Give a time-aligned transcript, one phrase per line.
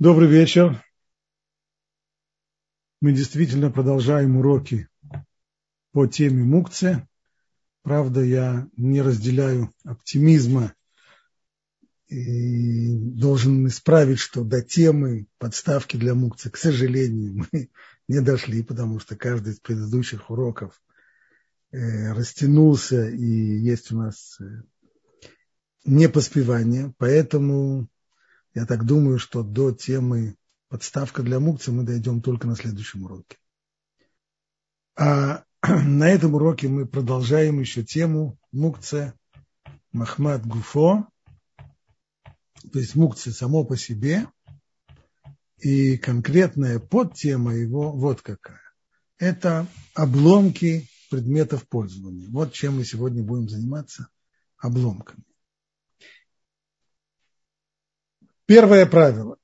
[0.00, 0.84] Добрый вечер.
[3.00, 4.88] Мы действительно продолжаем уроки
[5.92, 7.06] по теме мукцы.
[7.82, 10.74] Правда, я не разделяю оптимизма
[12.08, 17.70] и должен исправить, что до темы подставки для мукцы, к сожалению, мы
[18.08, 20.82] не дошли, потому что каждый из предыдущих уроков
[21.70, 24.62] э, растянулся, и есть у нас э,
[25.84, 27.88] непоспевание, поэтому
[28.54, 30.36] я так думаю, что до темы
[30.68, 33.36] подставка для мукцы мы дойдем только на следующем уроке.
[34.96, 39.14] А на этом уроке мы продолжаем еще тему мукце
[39.92, 41.08] Махмад Гуфо,
[42.72, 44.26] то есть мукце само по себе,
[45.58, 48.60] и конкретная подтема его вот какая.
[49.18, 52.28] Это обломки предметов пользования.
[52.28, 54.08] Вот чем мы сегодня будем заниматься
[54.58, 55.24] обломками.
[58.46, 59.38] Первое правило.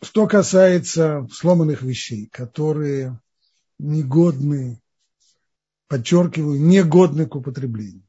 [0.00, 3.20] Что касается сломанных вещей, которые
[3.78, 4.80] негодны,
[5.88, 8.06] подчеркиваю, негодны к употреблению.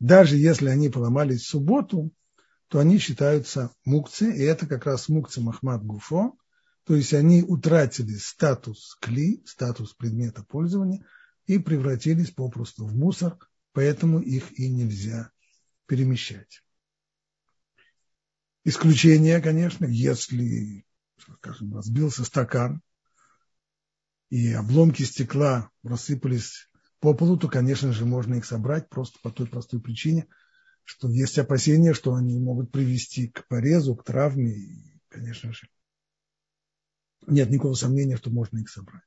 [0.00, 2.10] Даже если они поломались в субботу,
[2.68, 6.34] то они считаются мукцы, и это как раз мукцы Махмад Гуфо,
[6.84, 11.04] то есть они утратили статус кли, статус предмета пользования
[11.46, 13.36] и превратились попросту в мусор–
[13.72, 15.30] поэтому их и нельзя
[15.86, 16.62] перемещать.
[18.64, 20.86] Исключение, конечно, если,
[21.18, 22.80] скажем, разбился стакан,
[24.30, 26.70] и обломки стекла рассыпались
[27.00, 30.26] по полу, то, конечно же, можно их собрать просто по той простой причине,
[30.84, 35.68] что есть опасения, что они могут привести к порезу, к травме, и, конечно же,
[37.26, 39.02] нет никакого сомнения, что можно их собрать.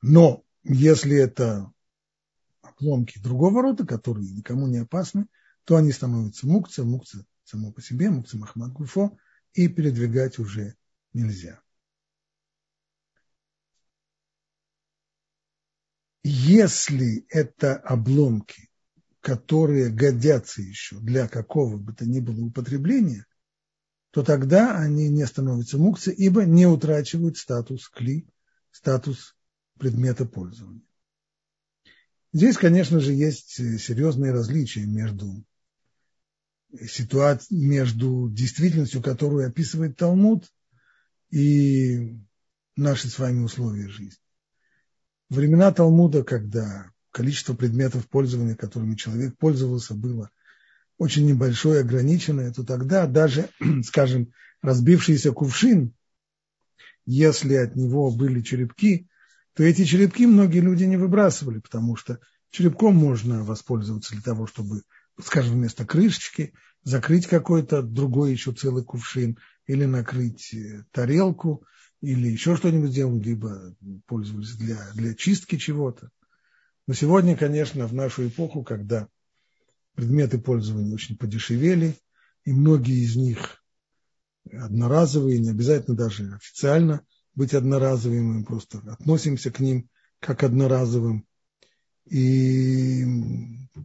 [0.00, 1.70] Но если это
[2.80, 5.26] обломки другого рода, которые никому не опасны,
[5.64, 9.16] то они становятся мукция, мукция само по себе, мукция Махмад Гуфо,
[9.52, 10.76] и передвигать уже
[11.12, 11.60] нельзя.
[16.22, 18.68] Если это обломки,
[19.20, 23.26] которые годятся еще для какого бы то ни было употребления,
[24.10, 28.28] то тогда они не становятся мукцией, ибо не утрачивают статус кли,
[28.70, 29.36] статус
[29.78, 30.82] предмета пользования.
[32.32, 35.44] Здесь, конечно же, есть э, серьезные различия между,
[36.88, 40.44] ситуацией, между действительностью, которую описывает Талмуд,
[41.30, 42.18] и
[42.76, 44.18] наши с вами условия жизни.
[45.28, 50.30] Времена Талмуда, когда количество предметов пользования, которыми человек пользовался, было
[50.98, 53.48] очень небольшое, ограниченное, то тогда даже,
[53.84, 54.32] скажем,
[54.62, 55.94] разбившийся кувшин,
[57.06, 59.08] если от него были черепки,
[59.60, 62.18] то эти черепки многие люди не выбрасывали, потому что
[62.50, 64.84] черепком можно воспользоваться для того, чтобы,
[65.22, 71.62] скажем, вместо крышечки закрыть какой-то другой еще целый кувшин или накрыть э, тарелку
[72.00, 73.76] или еще что-нибудь сделать, либо
[74.06, 76.08] пользовались для, для чистки чего-то.
[76.86, 79.08] Но сегодня, конечно, в нашу эпоху, когда
[79.94, 81.98] предметы пользования очень подешевели,
[82.46, 83.62] и многие из них
[84.50, 87.02] одноразовые, не обязательно даже официально–
[87.34, 91.26] быть одноразовыми, просто относимся к ним как одноразовым.
[92.06, 93.04] И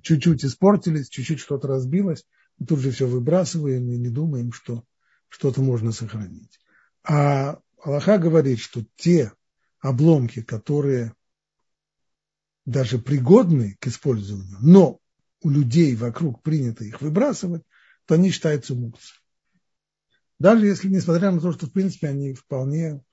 [0.01, 2.25] чуть-чуть испортились, чуть-чуть что-то разбилось,
[2.57, 4.83] мы тут же все выбрасываем и не думаем, что
[5.27, 6.59] что-то можно сохранить.
[7.03, 9.31] А Аллаха говорит, что те
[9.79, 11.13] обломки, которые
[12.65, 14.99] даже пригодны к использованию, но
[15.41, 17.63] у людей вокруг принято их выбрасывать,
[18.05, 19.19] то они считаются мукцией.
[20.39, 23.03] Даже если, несмотря на то, что в принципе они вполне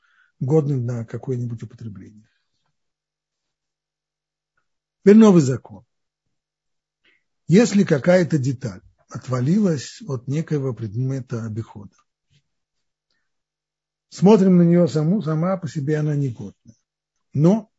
[0.43, 2.29] годным на какое-нибудь употребление.
[5.01, 5.85] Теперь новый закон.
[7.47, 11.95] Если какая-то деталь отвалилась от некоего предмета обихода,
[14.09, 16.77] смотрим на нее саму, сама по себе она негодная.
[17.35, 17.71] Но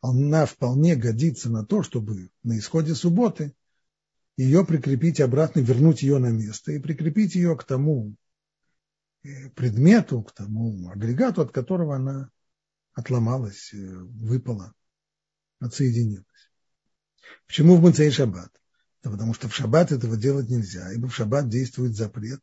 [0.00, 3.54] она вполне годится на то, чтобы на исходе субботы
[4.36, 8.16] ее прикрепить обратно, вернуть ее на место и прикрепить ее к тому
[9.54, 12.30] предмету, к тому агрегату, от которого она
[12.92, 14.74] отломалась, э, выпала,
[15.60, 16.26] отсоединилась.
[17.46, 18.52] Почему в Муцей Шаббат?
[19.02, 22.40] Да потому что в Шаббат этого делать нельзя, ибо в Шаббат действует запрет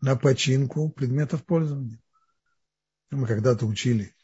[0.00, 2.00] на починку предметов пользования.
[3.10, 4.14] Мы когда-то учили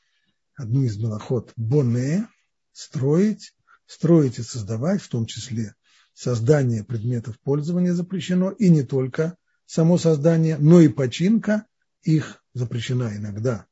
[0.56, 2.28] одну из малоход Боне
[2.72, 3.54] строить,
[3.86, 5.74] строить и создавать, в том числе
[6.12, 11.66] создание предметов пользования запрещено, и не только само создание, но и починка
[12.02, 13.66] их запрещена иногда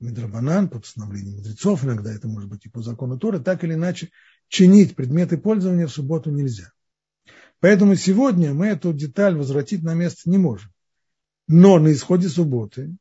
[0.00, 4.10] Медрабанан, по постановлению мудрецов, иногда это может быть и по закону Торы, так или иначе
[4.48, 6.72] чинить предметы пользования в субботу нельзя.
[7.60, 10.70] Поэтому сегодня мы эту деталь возвратить на место не можем.
[11.46, 12.96] Но на исходе субботы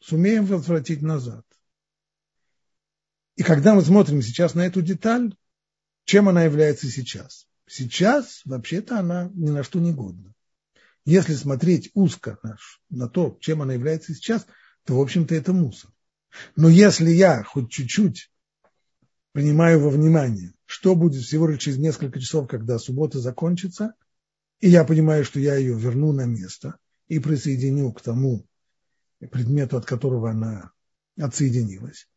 [0.00, 1.44] сумеем возвратить назад.
[3.34, 5.34] И когда мы смотрим сейчас на эту деталь,
[6.04, 7.48] чем она является сейчас?
[7.66, 10.32] Сейчас, вообще-то, она ни на что не годна.
[11.06, 12.56] Если смотреть узко на,
[12.90, 14.44] на то, чем она является сейчас,
[14.84, 15.90] то, в общем-то, это мусор.
[16.56, 18.30] Но если я хоть чуть-чуть
[19.30, 23.94] принимаю во внимание, что будет всего лишь через несколько часов, когда суббота закончится,
[24.58, 26.76] и я понимаю, что я ее верну на место
[27.06, 28.44] и присоединю к тому
[29.30, 30.72] предмету, от которого она
[31.16, 32.08] отсоединилась,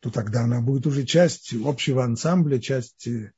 [0.00, 3.32] то тогда она будет уже часть общего ансамбля, часть э,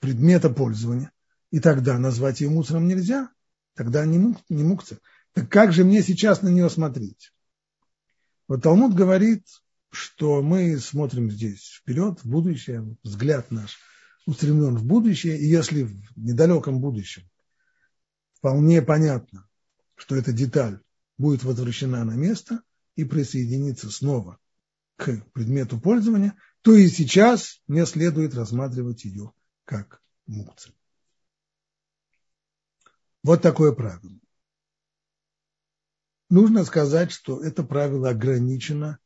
[0.00, 1.10] предмета пользования.
[1.54, 3.30] И тогда назвать ее мусором нельзя,
[3.76, 4.98] тогда не, мук, не мукция.
[5.34, 7.32] Так как же мне сейчас на нее смотреть?
[8.48, 9.46] Вот Талмуд говорит,
[9.92, 13.78] что мы смотрим здесь вперед, в будущее, взгляд наш
[14.26, 17.22] устремлен в будущее, и если в недалеком будущем
[18.32, 19.46] вполне понятно,
[19.94, 20.80] что эта деталь
[21.18, 22.62] будет возвращена на место
[22.96, 24.40] и присоединится снова
[24.96, 29.30] к предмету пользования, то и сейчас мне следует рассматривать ее
[29.64, 30.74] как мукцию.
[33.24, 34.20] Вот такое правило.
[36.28, 38.98] Нужно сказать, что это правило ограничено.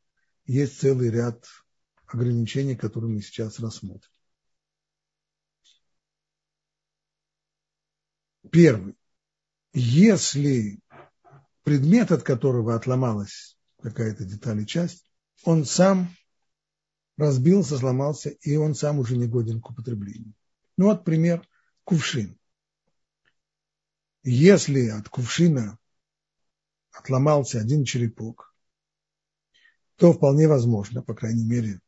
[0.45, 1.45] Есть целый ряд
[2.05, 4.09] ограничений, которые мы сейчас рассмотрим.
[8.51, 8.95] Первый.
[9.73, 10.81] Если
[11.63, 15.09] предмет, от которого отломалась какая-то деталь и часть,
[15.45, 16.09] он сам
[17.15, 20.33] разбился, сломался, и он сам уже не годен к употреблению.
[20.75, 21.47] Ну вот пример
[21.83, 22.38] кувшин.
[24.23, 25.77] Если от кувшина
[26.91, 28.53] отломался один черепок,
[29.95, 31.79] то вполне возможно, по крайней мере,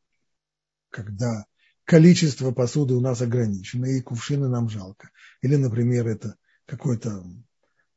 [0.90, 1.46] когда
[1.84, 5.10] количество посуды у нас ограничено, и кувшины нам жалко.
[5.42, 7.26] Или, например, это какое-то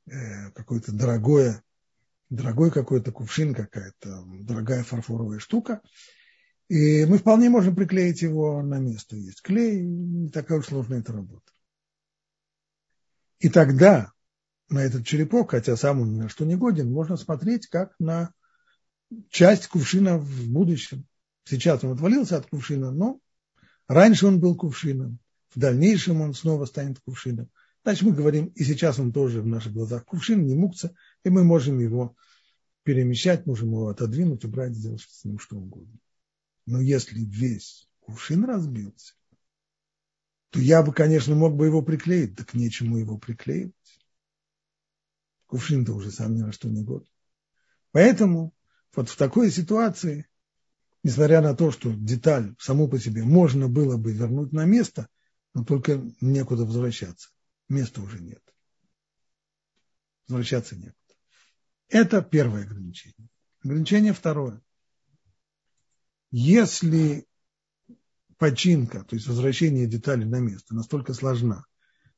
[0.06, 1.62] э, какое дорогое,
[2.30, 5.80] дорогой какой-то кувшин, какая-то дорогая фарфоровая штука,
[6.68, 9.16] и мы вполне можем приклеить его на место.
[9.16, 11.52] Есть клей, не такая уж сложная эта работа.
[13.38, 14.13] И тогда
[14.68, 18.32] на этот черепок, хотя сам он ни на что не годен, можно смотреть как на
[19.30, 21.06] часть кувшина в будущем.
[21.44, 23.20] Сейчас он отвалился от кувшина, но
[23.86, 25.18] раньше он был кувшином,
[25.54, 27.50] в дальнейшем он снова станет кувшином.
[27.82, 31.44] Значит, мы говорим, и сейчас он тоже в наших глазах кувшин, не мукца, и мы
[31.44, 32.16] можем его
[32.82, 35.98] перемещать, можем его отодвинуть, убрать, сделать с ним что угодно.
[36.66, 39.14] Но если весь кувшин разбился,
[40.50, 43.74] то я бы, конечно, мог бы его приклеить, так нечему его приклеивать.
[45.54, 47.06] Кувшин-то уже сам ни на что не год.
[47.92, 48.52] Поэтому
[48.92, 50.26] вот в такой ситуации,
[51.04, 55.08] несмотря на то, что деталь саму по себе можно было бы вернуть на место,
[55.54, 57.30] но только некуда возвращаться.
[57.68, 58.42] Места уже нет.
[60.26, 61.14] Возвращаться некуда.
[61.88, 63.28] Это первое ограничение.
[63.62, 64.60] Ограничение второе.
[66.32, 67.28] Если
[68.38, 71.64] починка, то есть возвращение детали на место, настолько сложна,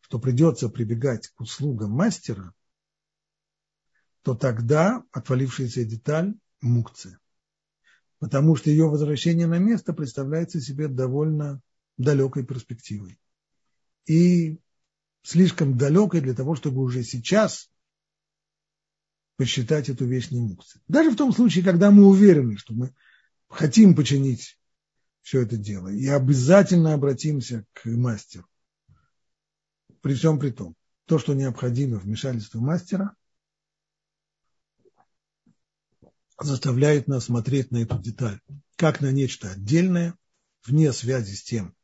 [0.00, 2.54] что придется прибегать к услугам мастера,
[4.26, 7.20] то тогда отвалившаяся деталь– мукция.
[8.18, 11.62] Потому что ее возвращение на место представляется себе довольно
[11.96, 13.20] далекой перспективой.
[14.04, 14.58] И
[15.22, 17.70] слишком далекой для того, чтобы уже сейчас
[19.36, 20.82] посчитать эту вещь не мукцией.
[20.88, 22.92] Даже в том случае, когда мы уверены, что мы
[23.46, 24.58] хотим починить
[25.22, 28.48] все это дело, и обязательно обратимся к мастеру.
[30.00, 33.14] При всем при том, то, что необходимо вмешательство мастера–
[36.38, 38.40] заставляет нас смотреть на эту деталь
[38.76, 40.18] как на нечто отдельное,
[40.64, 41.74] вне связи с тем,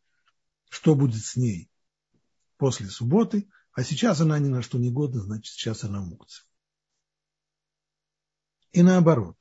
[0.68, 1.70] что будет с ней
[2.58, 6.44] после субботы, а сейчас она ни на что не годна, значит, сейчас она мукция.
[8.72, 9.36] И наоборот.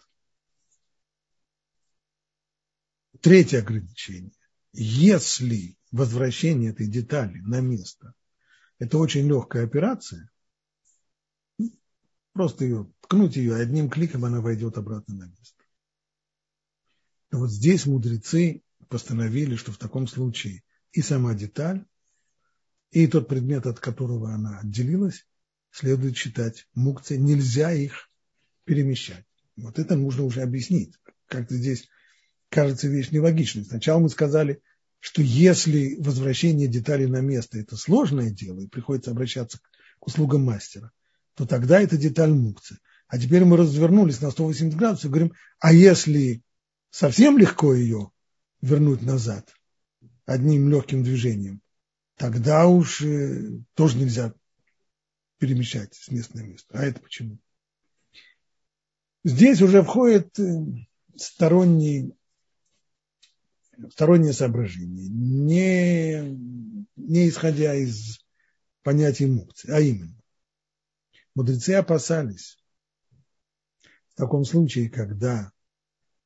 [3.19, 4.33] Третье ограничение.
[4.73, 8.13] Если возвращение этой детали на место–
[8.81, 10.31] это очень легкая операция,
[12.33, 15.63] Просто ее, ткнуть ее, одним кликом она войдет обратно на место.
[17.31, 21.85] Но вот здесь мудрецы постановили, что в таком случае и сама деталь,
[22.91, 25.25] и тот предмет, от которого она отделилась,
[25.71, 27.21] следует считать мукцией.
[27.21, 28.09] Нельзя их
[28.65, 29.25] перемещать.
[29.55, 30.93] Вот это нужно уже объяснить.
[31.27, 31.87] Как-то здесь
[32.49, 33.63] кажется вещь нелогичной.
[33.63, 34.61] Сначала мы сказали,
[34.99, 39.59] что если возвращение деталей на место– это сложное дело, и приходится обращаться
[39.99, 40.91] к услугам мастера,
[41.41, 42.77] то тогда это деталь мукцы.
[43.07, 46.43] А теперь мы развернулись на 180 градусов и говорим, а если
[46.91, 48.11] совсем легко ее
[48.61, 49.51] вернуть назад
[50.25, 51.61] одним легким движением,
[52.15, 54.35] тогда уж э, тоже нельзя
[55.39, 56.77] перемещать с места на место.
[56.77, 57.39] А это почему?
[59.23, 60.63] Здесь уже входит э,
[61.15, 62.13] сторонний,
[63.89, 66.37] стороннее соображение, не,
[66.95, 68.19] не исходя из
[68.83, 70.20] понятия мукции, а именно.
[71.35, 72.57] Мудрецы опасались
[74.09, 75.51] в таком случае, когда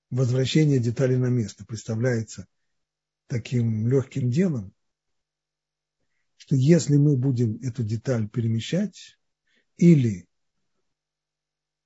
[0.09, 2.47] возвращение детали на место представляется
[3.27, 4.73] таким легким делом,
[6.37, 9.17] что если мы будем эту деталь перемещать
[9.77, 10.27] или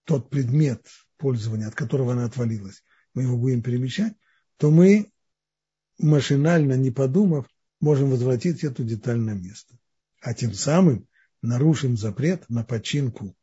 [0.06, 2.84] тот предмет пользования, от которого она отвалилась,
[3.14, 4.14] мы его будем перемещать,
[4.58, 5.12] то мы
[5.98, 7.48] машинально, не подумав,
[7.82, 9.78] можем возвратить эту деталь на место.
[10.22, 11.09] А тем самым
[11.42, 13.36] нарушим запрет на починку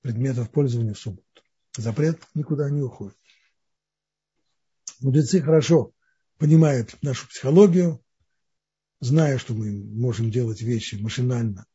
[0.00, 1.42] предметов пользования в субботу.
[1.76, 3.16] Запрет никуда не уходит.
[5.00, 5.92] Мудрецы хорошо
[6.38, 8.04] понимают нашу психологию,
[9.00, 11.66] зная, что мы можем делать вещи машинально,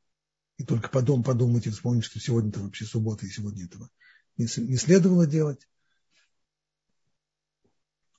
[0.57, 3.89] и только потом подумать и вспомнить, что сегодня это вообще суббота, и сегодня этого
[4.38, 5.67] не, следовало делать,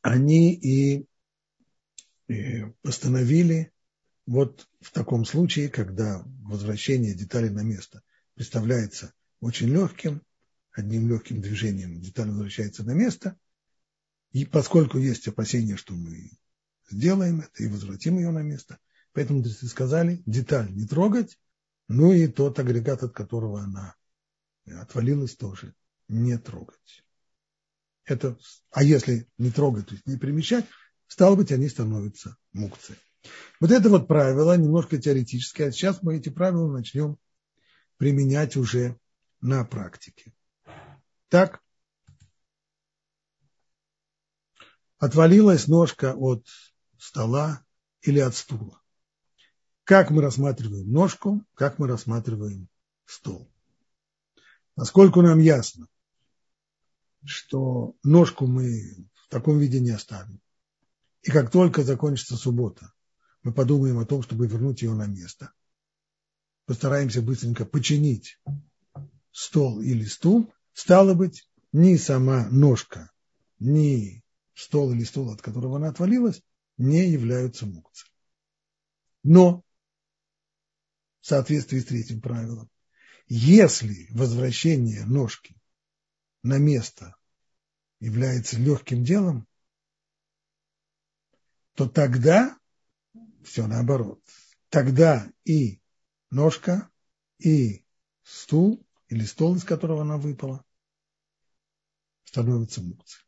[0.03, 1.07] они и
[2.83, 3.73] постановили
[4.31, 8.01] вот в таком случае, когда возвращение детали на место
[8.37, 10.23] представляется очень легким,
[10.71, 13.37] одним легким движением деталь возвращается на место,
[14.31, 16.31] и поскольку есть опасение, что мы
[16.89, 18.79] сделаем это и возвратим ее на место,
[19.15, 21.37] поэтому сказали, деталь не трогать,
[21.89, 23.97] ну и тот агрегат, от которого она
[24.65, 25.75] отвалилась, тоже
[26.07, 27.05] не трогать.
[28.05, 28.39] Это,
[28.71, 30.67] а если не трогать, то есть не перемещать,
[31.09, 33.01] стало быть, они становятся мукцией.
[33.61, 37.19] Вот это вот правило, немножко теоретическое, а сейчас мы эти правила начнем
[37.97, 38.99] применять уже
[39.41, 40.33] на практике.
[41.29, 41.61] Так,
[44.99, 46.47] отвалилась ножка от
[46.99, 47.65] стола
[48.03, 48.81] или от стула
[49.91, 52.69] как мы рассматриваем ножку, как мы рассматриваем
[53.07, 53.51] стол.
[54.77, 55.89] Насколько нам ясно,
[57.25, 60.41] что ножку мы в таком виде не оставим.
[61.23, 62.93] И как только закончится суббота,
[63.43, 65.53] мы подумаем о том, чтобы вернуть ее на место.
[66.67, 68.39] Постараемся быстренько починить
[69.33, 70.53] стол или стул.
[70.73, 73.11] Стало быть, ни сама ножка,
[73.59, 74.23] ни
[74.55, 76.43] стол или стул, от которого она отвалилась,
[76.77, 78.13] не являются мукцией.
[79.23, 79.65] Но
[81.21, 82.71] в соответствии с третьим правилом.
[83.27, 85.57] Если возвращение ножки
[86.43, 87.17] на место
[88.01, 89.47] является легким делом,
[91.75, 92.59] то тогда
[93.45, 94.23] все наоборот.
[94.69, 95.81] Тогда и
[96.31, 96.91] ножка,
[97.39, 97.85] и
[98.23, 100.65] стул, или стол, из которого она выпала,
[102.25, 103.25] становятся мукцией.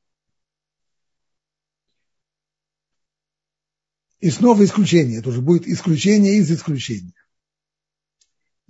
[4.20, 5.18] И снова исключение.
[5.18, 7.14] Это уже будет исключение из исключения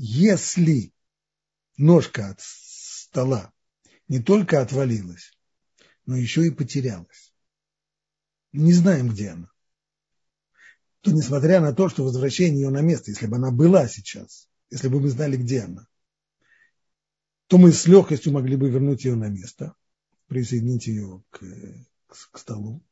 [0.05, 0.93] если
[1.77, 3.53] ножка от стола
[4.09, 5.33] не только отвалилась,
[6.07, 7.33] но еще и потерялась,
[8.51, 9.52] не знаем, где она,
[11.03, 14.89] то несмотря на то, что возвращение ее на место, если бы она была сейчас, если
[14.89, 15.87] бы мы знали, где она,
[17.49, 19.75] то мы с легкостью могли бы вернуть ее на место,
[20.29, 21.41] присоединить ее к,
[22.07, 22.83] к, к столу.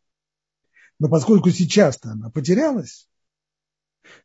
[0.98, 3.08] Но поскольку сейчас-то она потерялась,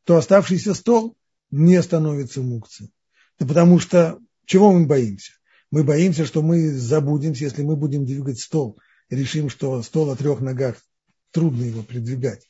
[0.03, 1.15] то оставшийся стол
[1.51, 2.91] не становится мукцией.
[3.39, 5.33] Да потому что чего мы боимся?
[5.69, 10.41] Мы боимся, что мы забудемся, если мы будем двигать стол, решим, что стол о трех
[10.41, 10.75] ногах,
[11.31, 12.47] трудно его передвигать,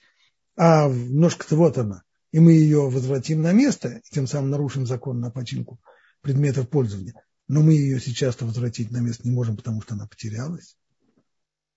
[0.56, 5.20] а ножка-то вот она, и мы ее возвратим на место, и тем самым нарушим закон
[5.20, 5.80] на починку
[6.22, 7.14] предметов пользования.
[7.48, 10.78] Но мы ее сейчас-то возвратить на место не можем, потому что она потерялась.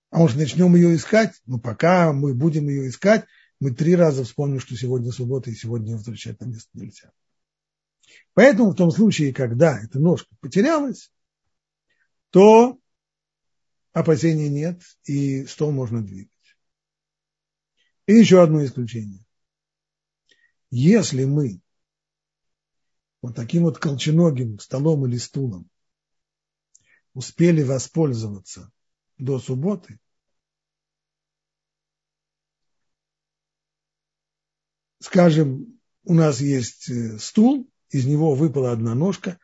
[0.09, 1.33] А может, начнем ее искать?
[1.45, 3.25] Ну, пока мы будем ее искать,
[3.59, 7.11] мы три раза вспомним, что сегодня суббота, и сегодня возвращать на место нельзя.
[8.33, 11.11] Поэтому в том случае, когда эта ножка потерялась,
[12.31, 12.79] то
[13.93, 16.31] опасений нет, и стол можно двигать.
[18.09, 19.23] И еще одно исключение.
[20.71, 21.61] Если мы
[23.21, 25.69] вот таким вот колченогим столом или стулом
[27.13, 28.71] успели воспользоваться
[29.19, 29.99] до субботы,
[34.97, 39.39] скажем, у нас есть э, стул, из него выпала одна ножка,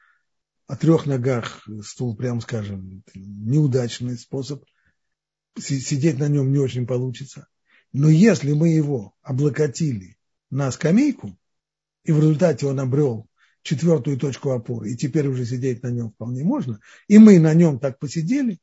[0.66, 4.66] о трех ногах стул, прям скажем, неудачный способ,
[5.56, 7.48] сидеть на нем не очень получится.
[7.98, 10.18] Но если мы его облокотили
[10.50, 11.38] на скамейку,
[12.04, 13.28] и в результате он обрел
[13.62, 17.80] четвертую точку опоры, и теперь уже сидеть на нем вполне можно, и мы на нем
[17.80, 18.60] так посидели,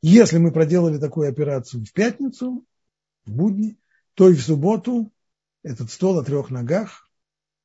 [0.00, 2.64] если мы проделали такую операцию в пятницу,
[3.26, 3.78] в будни,
[4.14, 5.12] то и в субботу
[5.62, 7.04] этот стол о трех ногах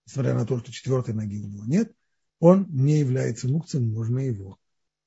[0.09, 1.93] несмотря на то, что четвертой ноги у него нет,
[2.39, 4.57] он не является мукцем, можно его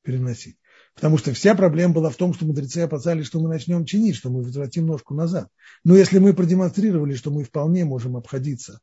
[0.02, 0.56] переносить.
[0.94, 4.30] Потому что вся проблема была в том, что мудрецы опасались, что мы начнем чинить, что
[4.30, 5.48] мы возвратим ножку назад.
[5.84, 8.80] Но если мы продемонстрировали, что мы вполне можем обходиться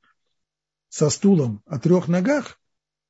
[0.90, 2.60] со стулом о трех ногах,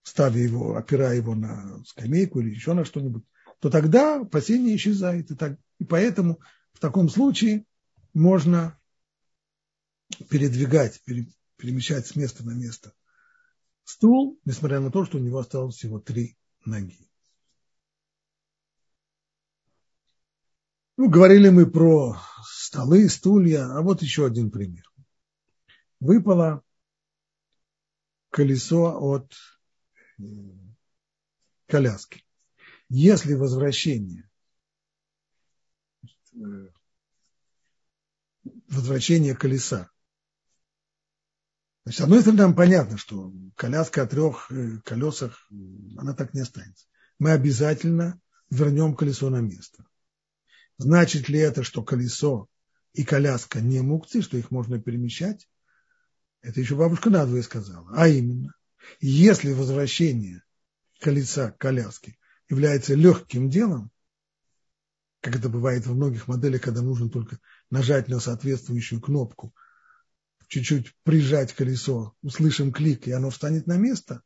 [0.03, 3.23] ставя его, опирая его на скамейку или еще на что-нибудь,
[3.59, 5.31] то тогда опасение исчезает.
[5.31, 6.39] И, так, и поэтому
[6.73, 7.65] в таком случае
[8.13, 8.77] можно
[10.29, 11.01] передвигать,
[11.57, 12.93] перемещать с места на место
[13.89, 17.08] стул, несмотря на то, что у него осталось всего три ноги.
[20.99, 24.83] Ну, говорили мы про столы, стулья, а вот еще один пример.
[26.01, 26.61] Выпало
[28.29, 29.33] колесо от
[30.19, 30.23] э,
[31.67, 32.25] коляски.
[32.89, 34.29] Если возвращение
[36.33, 36.67] э,
[38.67, 39.89] возвращение колеса.
[41.85, 45.47] Значит, с одной стороны, нам понятно, что коляска о трех э, колесах,
[45.97, 46.87] она так не останется.
[47.19, 49.85] Мы обязательно вернем колесо на место.
[50.79, 52.47] Значит ли это, что колесо
[52.93, 55.49] и коляска не мукцы, что их можно перемещать?
[56.41, 57.91] Это еще бабушка надвое сказала.
[57.93, 58.55] А именно,
[59.01, 60.41] если возвращение
[61.01, 62.17] колеса к коляске
[62.49, 63.91] является легким делом,
[65.19, 69.53] как это бывает в многих моделях, когда нужно только нажать на соответствующую кнопку,
[70.47, 74.23] чуть-чуть прижать колесо, услышим клик, и оно встанет на место,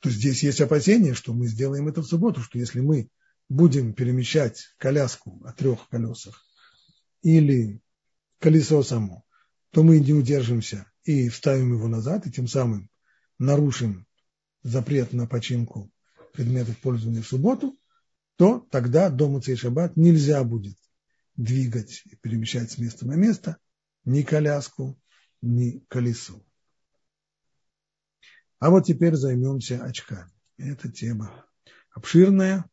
[0.00, 3.10] то здесь есть опасение, что мы сделаем это в субботу, что если мы
[3.48, 6.44] будем перемещать коляску о трех колесах
[7.22, 7.80] или
[8.38, 9.24] колесо само,
[9.70, 12.90] то мы не удержимся и вставим его назад, и тем самым
[13.38, 14.06] нарушим
[14.62, 15.90] запрет на починку
[16.32, 17.78] предметов пользования в субботу,
[18.36, 20.76] то тогда до Муцей Шаббат нельзя будет
[21.36, 23.58] двигать и перемещать с места на место
[24.04, 24.98] ни коляску,
[25.42, 26.42] ни колесо.
[28.58, 30.30] А вот теперь займемся очками.
[30.56, 31.46] Эта тема
[31.90, 32.70] обширная,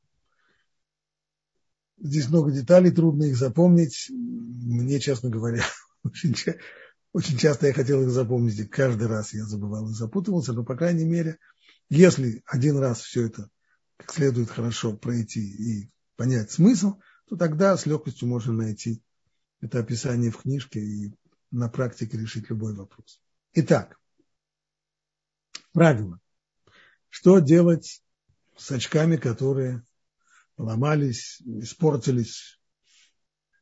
[2.04, 4.08] Здесь много деталей, трудно их запомнить.
[4.10, 5.64] Мне, честно говоря,
[6.04, 6.36] очень,
[7.14, 10.76] очень часто я хотел их запомнить, и каждый раз я забывал и запутывался, но, по
[10.76, 11.38] крайней мере,
[11.90, 13.50] если один раз все это
[13.96, 19.02] как следует хорошо пройти и понять смысл, то тогда с легкостью можно найти
[19.62, 21.14] это описание в книжке и
[21.52, 23.22] на практике решить любой вопрос.
[23.54, 23.98] Итак,
[25.72, 26.20] правило.
[27.08, 28.04] Что делать
[28.58, 29.86] с очками, которые
[30.58, 32.60] ломались, испортились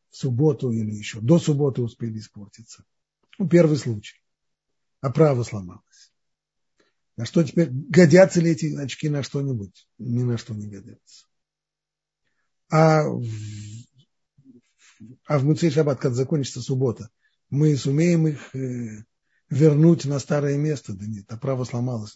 [0.09, 2.83] в субботу или еще до субботы успели испортиться.
[3.37, 4.17] Ну, первый случай.
[4.99, 6.13] Оправа сломалась.
[7.17, 9.87] На что теперь, годятся ли эти очки на что-нибудь?
[9.97, 11.27] Ни на что не годятся.
[12.69, 13.25] А в,
[15.25, 17.09] а в Муцей Шаббат, когда закончится суббота,
[17.49, 19.03] мы сумеем их э,
[19.49, 20.93] вернуть на старое место?
[20.93, 22.15] Да нет, оправа сломалась.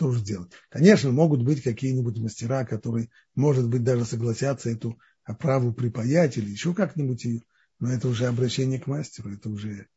[0.00, 0.50] Что же делать?
[0.70, 6.72] Конечно, могут быть какие-нибудь мастера, которые, может быть, даже согласятся эту оправу припаять или еще
[6.72, 7.42] как-нибудь ее,
[7.80, 9.88] но это уже обращение к мастеру, это уже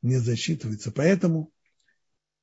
[0.00, 0.90] не засчитывается.
[0.90, 1.52] Поэтому,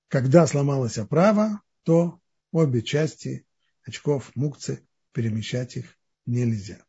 [0.10, 3.48] когда сломалась оправа, то обе части
[3.82, 6.86] очков мукцы перемещать их нельзя.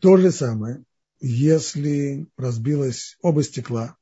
[0.00, 0.82] То же самое,
[1.20, 3.96] если разбилось оба стекла,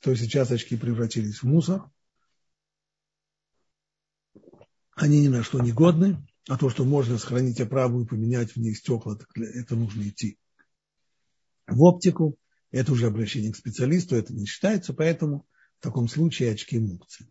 [0.00, 1.90] то сейчас очки превратились в мусор.
[4.94, 8.56] Они ни на что не годны, а то, что можно сохранить оправу и поменять в
[8.56, 10.38] них стекла, так это нужно идти
[11.66, 12.38] в оптику.
[12.70, 15.46] Это уже обращение к специалисту, это не считается, поэтому
[15.78, 17.30] в таком случае очки мукцы.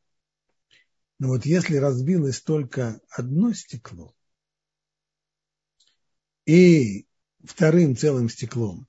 [1.19, 4.15] Но вот если разбилось только одно стекло,
[6.45, 7.07] и
[7.43, 8.87] вторым целым стеклом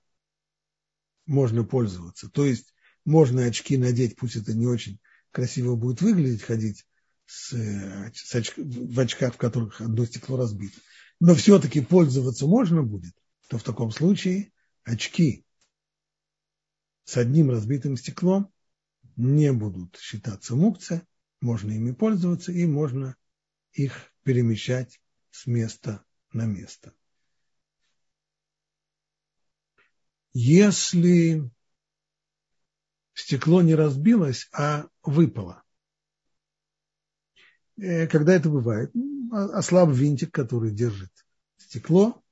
[1.26, 2.72] можно пользоваться, то есть
[3.09, 6.87] можно очки надеть, пусть это не очень красиво будет выглядеть, ходить
[7.27, 10.79] с, с оч, в очках, в которых одно стекло разбито,
[11.18, 13.14] но все-таки пользоваться можно будет,
[13.49, 14.53] то в таком случае
[14.85, 15.44] очки
[17.05, 18.53] с одним разбитым стеклом
[19.16, 21.07] не будут считаться мукция,
[21.40, 23.16] можно ими пользоваться и можно
[23.73, 26.92] их перемещать с места на место.
[30.35, 31.51] Если
[33.18, 35.64] стекло не разбилось, а выпало.
[37.76, 38.92] Э, когда это бывает?
[39.33, 41.11] Ослаб винтик, который держит
[41.57, 42.22] стекло,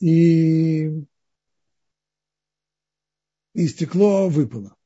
[0.00, 0.90] и,
[3.54, 4.76] и стекло выпало.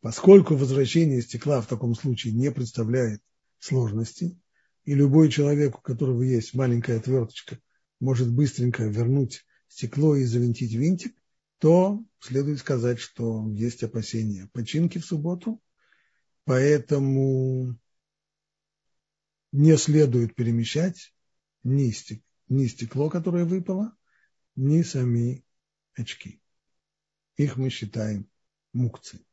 [0.00, 3.20] Поскольку возвращение стекла в таком случае не представляет
[3.58, 4.40] сложности,
[4.84, 7.60] и любой человек, у которого есть маленькая отверточка,
[8.00, 11.14] может быстренько вернуть стекло и завинтить винтик,
[11.62, 15.62] то следует сказать, что есть опасения починки в субботу,
[16.42, 17.78] поэтому
[19.52, 21.14] не следует перемещать
[21.62, 23.96] ни, стек, ни стекло, которое выпало,
[24.56, 25.44] ни сами
[25.94, 26.42] очки.
[27.36, 28.28] Их мы считаем
[28.72, 29.24] мукцы.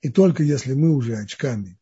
[0.00, 1.78] И только если мы уже очками,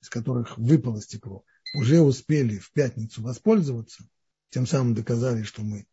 [0.00, 1.44] из которых выпало стекло,
[1.76, 4.10] уже успели в пятницу воспользоваться,
[4.50, 5.86] тем самым доказали, что мы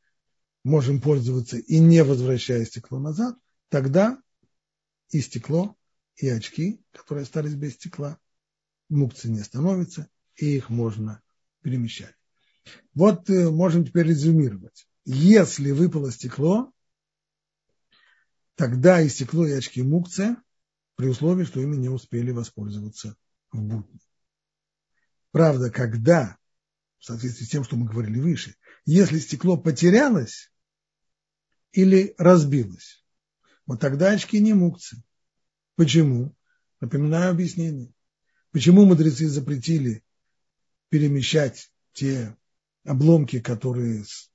[0.64, 3.38] можем пользоваться и не возвращая стекло назад,
[3.70, 4.22] тогда
[5.10, 5.78] и стекло,
[6.16, 8.18] и очки, которые остались без стекла,
[8.90, 11.22] мукцы не становятся, и их можно
[11.62, 12.16] перемещать.
[12.94, 14.88] Вот э, можем теперь резюмировать.
[15.06, 16.72] Если выпало стекло,
[18.56, 20.42] тогда и стекло, и очки мукция,
[20.96, 23.18] при условии, что ими не успели воспользоваться
[23.52, 24.00] в будни.
[25.32, 26.38] Правда, когда,
[27.00, 30.53] в соответствии с тем, что мы говорили выше, если стекло потерялось
[31.74, 33.04] или разбилось,
[33.66, 35.04] вот тогда очки не мукцы.
[35.76, 36.36] Почему?
[36.80, 37.94] Напоминаю объяснение.
[38.52, 40.04] Почему мудрецы запретили
[40.90, 42.38] перемещать те
[42.86, 44.30] обломки, которые с,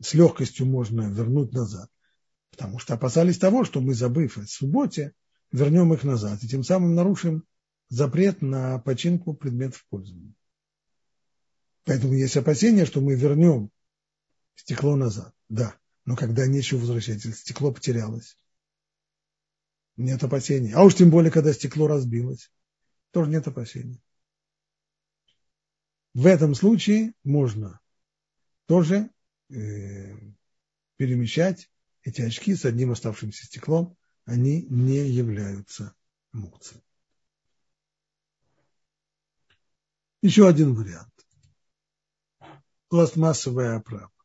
[0.00, 1.90] с легкостью можно вернуть назад?
[2.50, 5.14] Потому что опасались того, что мы, забыв о субботе,
[5.52, 7.44] вернем их назад, и тем самым нарушим
[7.88, 10.34] запрет на починку предметов пользования.
[11.84, 13.70] Поэтому есть опасение, что мы вернем
[14.56, 15.32] стекло назад.
[15.48, 18.38] Да, но когда нечего возвращать, стекло потерялось.
[19.96, 20.72] Нет опасений.
[20.72, 22.50] А уж тем более, когда стекло разбилось,
[23.10, 24.00] тоже нет опасений.
[26.14, 27.80] В этом случае можно
[28.66, 29.10] тоже
[29.50, 30.16] э,
[30.96, 31.68] перемещать
[32.02, 35.94] эти очки с одним оставшимся стеклом, они не являются
[36.32, 36.82] мукцией.
[40.22, 41.12] Еще один вариант.
[42.88, 44.15] Пластмассовая оправа.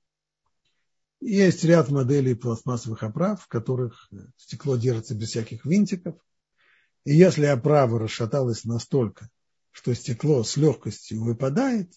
[1.22, 6.16] Есть ряд моделей пластмассовых оправ, в которых стекло держится без всяких винтиков.
[7.06, 9.30] И если оправа расшаталась настолько,
[9.70, 11.94] что стекло с легкостью выпадает,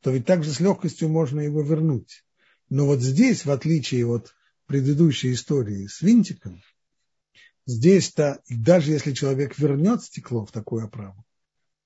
[0.00, 2.24] то ведь также с легкостью можно его вернуть.
[2.70, 4.34] Но вот здесь, в отличие от
[4.66, 6.62] предыдущей истории с винтиком,
[7.66, 11.26] здесь-то, даже если человек вернет стекло в такую оправу,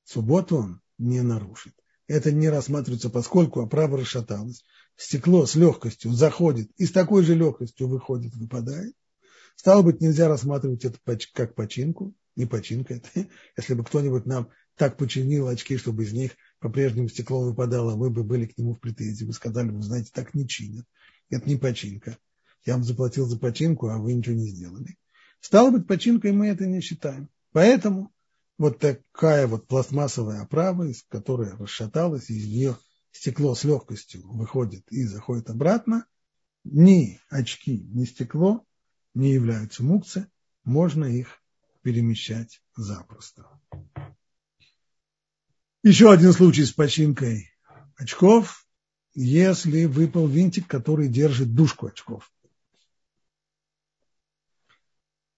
[0.05, 1.75] субботу он не нарушит.
[2.07, 4.64] Это не рассматривается, поскольку оправа расшаталась.
[4.97, 8.95] Стекло с легкостью заходит и с такой же легкостью выходит, выпадает.
[9.55, 10.99] Стало быть, нельзя рассматривать это
[11.33, 13.09] как починку, не починка это.
[13.57, 18.25] Если бы кто-нибудь нам так починил очки, чтобы из них по-прежнему стекло выпадало, мы бы
[18.25, 19.25] были к нему в претензии.
[19.25, 20.87] Вы сказали бы, знаете, так не чинят.
[21.31, 22.19] Это не починка.
[22.65, 24.97] Я вам заплатил за починку, а вы ничего не сделали.
[25.41, 27.29] Стало быть, починкой мы это не считаем.
[27.53, 28.13] Поэтому
[28.59, 32.77] вот такая вот пластмассовая оправа, из которой расшаталась, из нее
[33.17, 36.07] стекло с легкостью выходит и заходит обратно,
[36.65, 38.65] ни очки, ни стекло
[39.15, 40.31] не являются мукцы,
[40.65, 41.43] можно их
[41.83, 43.49] перемещать запросто.
[45.83, 47.51] Еще один случай с починкой
[47.97, 48.67] очков,
[49.15, 52.31] если выпал винтик, который держит дужку очков.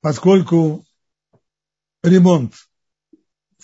[0.01, 0.85] Поскольку
[2.03, 2.55] ремонт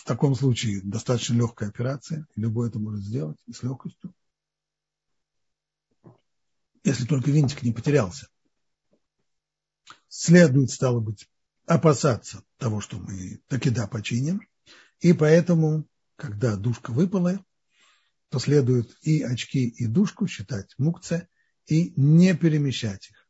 [0.04, 4.14] в таком случае достаточно легкая операция, любой это может сделать и с легкостью.
[6.84, 8.28] Если только винтик не потерялся.
[10.08, 11.26] Следует, стало быть,
[11.64, 14.46] опасаться того, что мы таки да починим.
[15.00, 17.42] И поэтому, когда душка выпала,
[18.28, 21.28] то следует и очки, и душку считать мукце
[21.66, 23.26] и не перемещать их.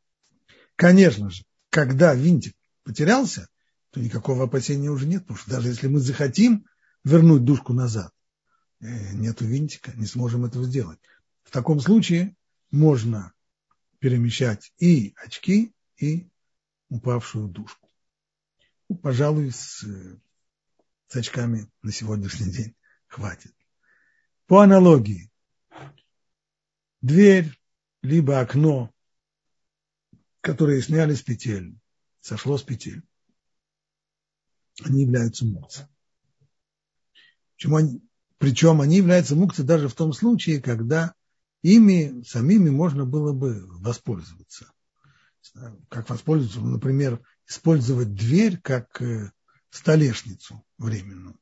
[0.75, 3.47] Конечно же, когда винтик потерялся,
[3.95, 6.65] то никакого опасения уже нет, потому что даже если мы захотим
[7.05, 8.11] вернуть дужку назад,
[8.81, 10.99] э, нету винтика, не сможем этого сделать.
[11.43, 12.35] В таком случае
[12.71, 13.31] можно
[13.99, 16.27] перемещать и очки, и
[16.89, 17.89] упавшую дужку.
[18.89, 19.85] Ну, пожалуй, с,
[21.07, 22.75] с очками на сегодняшний день
[23.07, 23.55] хватит.
[24.45, 25.31] По аналогии,
[27.01, 27.49] дверь
[28.01, 28.93] либо окно,
[30.41, 31.79] которые сняли с петель,
[32.19, 33.01] сошло с петель,
[34.83, 35.87] они являются мукцией.
[37.63, 38.01] Они,
[38.37, 41.13] причем они являются мукцией даже в том случае, когда
[41.61, 44.71] ими самими можно было бы воспользоваться.
[45.89, 46.59] Как воспользоваться?
[46.59, 49.31] Например, использовать дверь как э,
[49.69, 51.39] столешницу временную.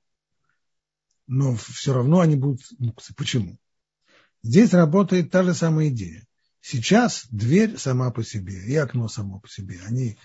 [1.26, 3.13] Но все равно они будут мукцы.
[3.15, 3.58] Почему?
[4.43, 6.28] Здесь работает та же самая идея.
[6.60, 10.17] Сейчас дверь сама по себе и окно само по себе, они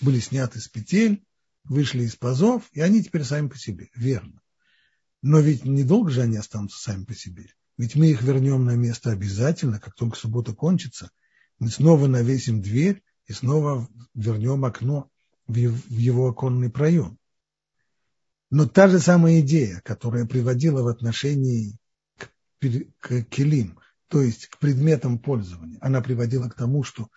[0.00, 1.24] были сняты с петель,
[1.64, 3.90] вышли из пазов, и они теперь сами по себе.
[3.94, 4.40] Верно.
[5.22, 7.52] Но ведь недолго же они останутся сами по себе.
[7.76, 11.10] Ведь мы их вернем на место обязательно, как только суббота кончится.
[11.58, 15.08] Мы снова навесим дверь, и снова вернем окно
[15.46, 17.16] в его оконный проем.
[18.50, 21.78] Но та же самая идея, которая приводила в отношении
[22.18, 22.28] к,
[22.98, 27.08] к келим, то есть к предметам пользования, она приводила к тому, что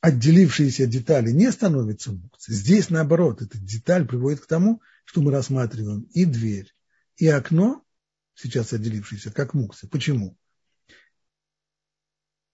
[0.00, 2.56] отделившиеся детали не становятся мукцией.
[2.56, 6.74] Здесь, наоборот, эта деталь приводит к тому, что мы рассматриваем и дверь,
[7.16, 7.84] и окно,
[8.34, 9.88] сейчас отделившиеся, как муксы.
[9.88, 10.36] Почему?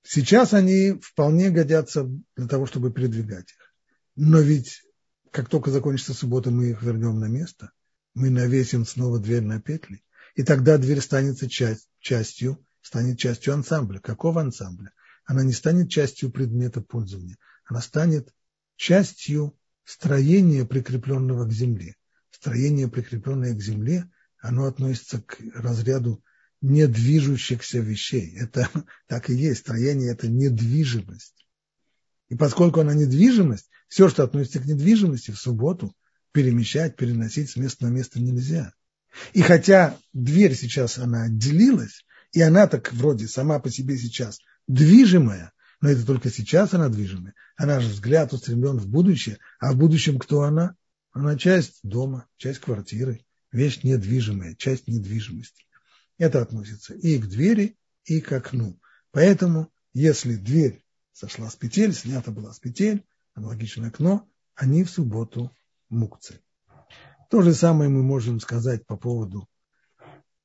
[0.02, 3.74] Сейчас они вполне годятся для того, чтобы передвигать их.
[4.14, 4.82] Но ведь
[5.30, 7.70] как только закончится суббота, мы их вернем на место,
[8.14, 10.02] мы навесим снова дверь на петли,
[10.34, 13.98] и тогда дверь станет часть, частью, станет частью ансамбля.
[13.98, 14.92] Какого ансамбля?
[15.26, 18.32] Она не станет частью предмета пользования, она станет
[18.76, 21.96] частью строения, прикрепленного к земле.
[22.30, 24.08] Строение, прикрепленное к земле,
[24.38, 26.22] оно относится к разряду
[26.60, 28.36] недвижущихся вещей.
[28.38, 28.70] Это
[29.08, 29.60] так и есть.
[29.60, 31.46] Строение– это недвижимость.
[32.28, 35.94] И поскольку она недвижимость, все, что относится к недвижимости, в субботу
[36.32, 38.72] перемещать, переносить с места на место нельзя.
[39.32, 45.52] И хотя дверь сейчас, она отделилась, и она так вроде сама по себе сейчас движимая,
[45.80, 47.34] но это только сейчас она движимая.
[47.56, 50.76] Она же взгляд устремлен в будущее, а в будущем кто она?
[51.12, 55.64] Она часть дома, часть квартиры, вещь недвижимая, часть недвижимости.
[56.18, 58.78] Это относится и к двери, и к окну.
[59.12, 65.50] Поэтому, если дверь сошла с петель, снята была с петель, аналогичное окно, они в субботу
[65.88, 66.40] мукцы.
[67.30, 69.48] То же самое мы можем сказать по поводу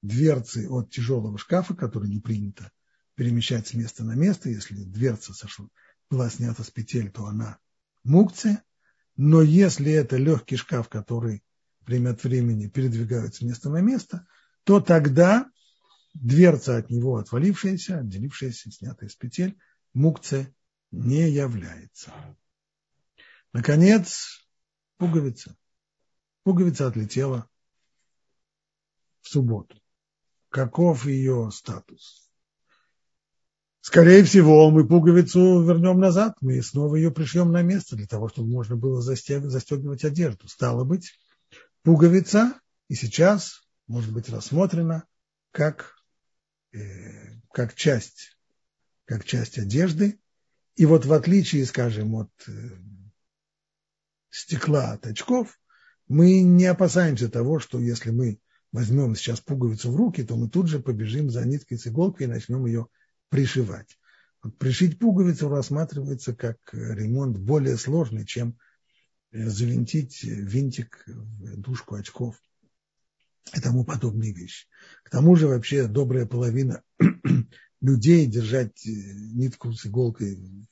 [0.01, 2.71] дверцы от тяжелого шкафа, который не принято
[3.21, 4.49] перемещать с места на место.
[4.49, 5.67] Если дверца сошла,
[6.09, 7.59] была снята с петель, то она
[8.03, 8.63] мукция.
[9.15, 11.43] Но если это легкий шкаф, который
[11.81, 14.25] время от времени передвигают с места на место,
[14.63, 15.47] то тогда
[16.15, 19.55] дверца от него отвалившаяся, отделившаяся, снятая с петель,
[19.93, 20.51] мукция
[20.89, 22.11] не является.
[23.53, 24.43] Наконец,
[24.97, 25.55] пуговица.
[26.41, 27.47] Пуговица отлетела
[29.21, 29.79] в субботу.
[30.49, 32.30] Каков ее статус?
[33.81, 38.49] Скорее всего, мы пуговицу вернем назад, мы снова ее пришьем на место для того, чтобы
[38.49, 40.47] можно было застегивать одежду.
[40.47, 41.19] Стало быть,
[41.81, 42.53] пуговица
[42.89, 45.05] и сейчас может быть рассмотрена
[45.51, 45.95] как,
[46.73, 48.37] э, как, часть,
[49.05, 50.19] как часть одежды,
[50.75, 52.51] и вот в отличие, скажем, от э,
[54.29, 55.59] стекла от очков,
[56.07, 58.39] мы не опасаемся того, что если мы
[58.71, 62.29] возьмем сейчас пуговицу в руки, то мы тут же побежим за ниткой с иголкой и
[62.29, 62.87] начнем ее
[63.31, 63.97] пришивать.
[64.43, 68.57] Вот пришить пуговицу рассматривается как ремонт более сложный, чем
[69.31, 72.35] э, завинтить винтик в дужку очков
[73.55, 74.67] и тому подобные вещи.
[75.03, 76.83] К тому же вообще добрая половина
[77.81, 80.67] людей держать э, нитку с иголкой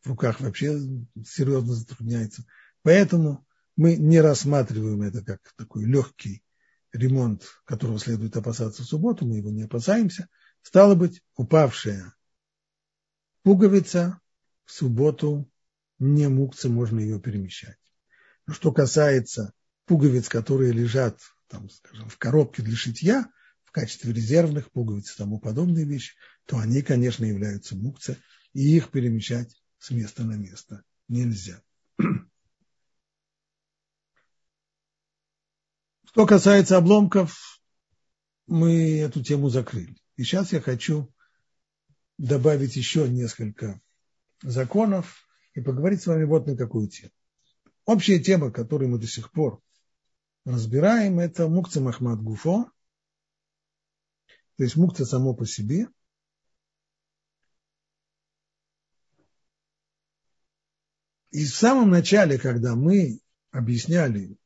[0.00, 0.78] в руках вообще
[1.26, 2.44] серьезно затрудняется.
[2.82, 3.44] Поэтому
[3.76, 6.44] мы не рассматриваем это как такой легкий
[6.92, 10.28] ремонт, которого следует опасаться в субботу, мы его не опасаемся.
[10.64, 12.12] Стало быть, упавшая
[13.44, 14.20] пуговица
[14.64, 15.48] в субботу
[16.00, 17.78] не мукцы, можно ее перемещать.
[18.46, 19.52] Но что касается
[19.84, 23.30] пуговиц, которые лежат, там, скажем, в коробке для шитья,
[23.74, 26.14] качестве резервных пуговиц и тому подобные вещи,
[26.46, 28.16] то они, конечно, являются мукцы,
[28.52, 31.60] и их перемещать с места на место нельзя.
[36.06, 37.60] Что касается обломков,
[38.46, 39.96] мы эту тему закрыли.
[40.16, 41.12] И сейчас я хочу
[42.18, 43.80] добавить еще несколько
[44.42, 47.12] законов и поговорить с вами вот на какую тему.
[47.84, 49.60] Общая тема, которую мы до сих пор
[50.44, 52.70] разбираем, это мукца Махмад Гуфо,
[54.56, 55.88] то есть мукта само по себе.
[61.30, 64.36] И в самом начале, когда мы объясняли,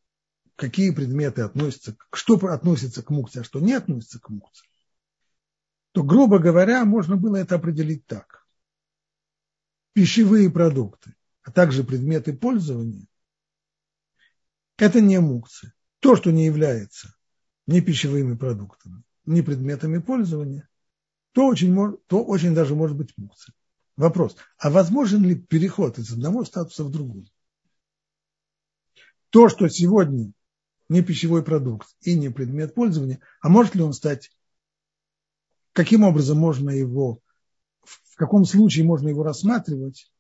[0.57, 4.63] какие предметы относятся, что относится к мукте, а что не относится к мукте,
[5.93, 8.47] то, грубо говоря, можно было это определить так.
[9.93, 13.07] Пищевые продукты, а также предметы пользования–
[14.77, 15.73] это не мукцы.
[16.01, 17.15] То, что не является
[17.67, 20.69] не пищевыми продуктами, не предметами пользования,
[21.33, 21.75] то очень,
[22.07, 23.55] то очень даже может быть мукция.
[23.97, 27.31] Вопрос, а возможен ли переход из одного статуса в другой?
[29.31, 30.33] То, что сегодня
[30.89, 34.31] не пищевой продукт и не предмет пользования, а может ли он стать,
[35.79, 37.21] каким образом можно его,
[37.85, 40.11] в каком случае можно его рассматривать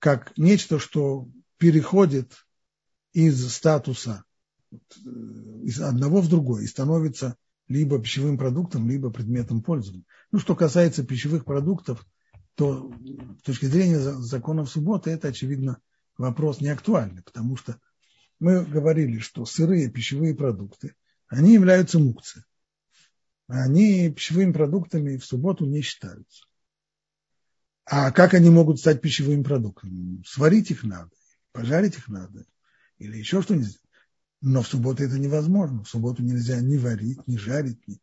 [0.00, 2.32] как нечто, что переходит
[3.12, 4.24] из статуса
[5.62, 7.36] из одного в другой и становится
[7.68, 10.02] либо пищевым продуктом, либо предметом пользования.
[10.32, 12.04] Ну, что касается пищевых продуктов,
[12.56, 12.92] то
[13.38, 15.78] с точки зрения законов субботы это, очевидно,
[16.16, 17.78] вопрос не актуальный, потому что
[18.40, 20.96] мы говорили, что сырые пищевые продукты,
[21.28, 22.44] они являются мукцией.
[23.48, 26.44] Они пищевыми продуктами в субботу не считаются.
[27.86, 30.22] А как они могут стать пищевыми продуктами?
[30.26, 31.10] Сварить их надо,
[31.52, 32.44] пожарить их надо,
[32.98, 33.78] или еще что-нибудь.
[34.42, 35.82] Но в субботу это невозможно.
[35.82, 37.98] В субботу нельзя ни варить, ни жарить, ни,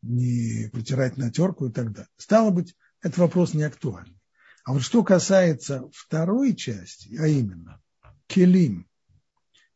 [0.00, 2.08] ни протирать на терку и так далее.
[2.16, 4.18] Стало быть, этот вопрос не актуальный.
[4.64, 7.82] А вот что касается второй части, а именно
[8.26, 8.88] келим,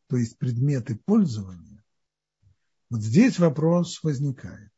[0.09, 1.85] то есть предметы пользования,
[2.89, 4.71] вот здесь вопрос возникает.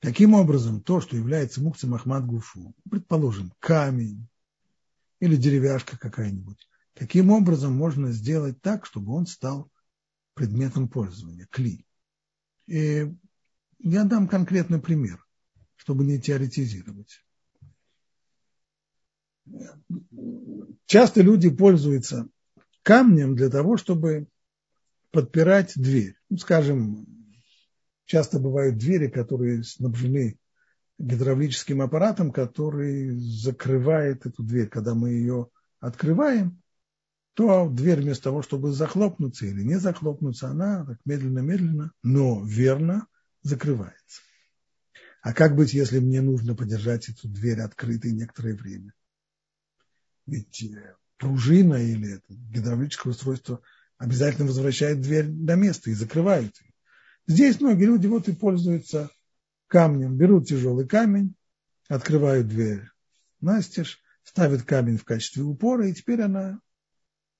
[0.00, 4.28] Каким образом то, что является мукцем Ахмад Гуфу, предположим, камень
[5.18, 9.70] или деревяшка какая-нибудь, каким образом можно сделать так, чтобы он стал
[10.34, 11.84] предметом пользования, кли?
[12.66, 13.12] И
[13.80, 15.24] я дам конкретный пример,
[15.76, 17.24] чтобы не теоретизировать.
[20.86, 22.28] Часто люди пользуются
[22.82, 24.28] камнем для того, чтобы
[25.10, 26.16] подпирать дверь.
[26.28, 27.17] Ну, скажем,
[28.08, 30.38] часто бывают двери, которые снабжены
[30.98, 34.68] гидравлическим аппаратом, который закрывает эту дверь.
[34.68, 36.60] Когда мы ее открываем,
[37.34, 43.06] то дверь вместо того, чтобы захлопнуться или не захлопнуться, она так медленно-медленно, но верно
[43.42, 44.22] закрывается.
[45.22, 48.94] А как быть, если мне нужно подержать эту дверь открытой некоторое время?
[50.26, 53.60] Ведь э, пружина или это гидравлическое устройство
[53.98, 56.67] обязательно возвращает дверь на место и закрывает ее.
[57.28, 59.10] Здесь многие люди вот и пользуются
[59.66, 61.34] камнем, берут тяжелый камень,
[61.86, 62.88] открывают дверь
[63.42, 66.58] настежь, ставят камень в качестве упора, и теперь она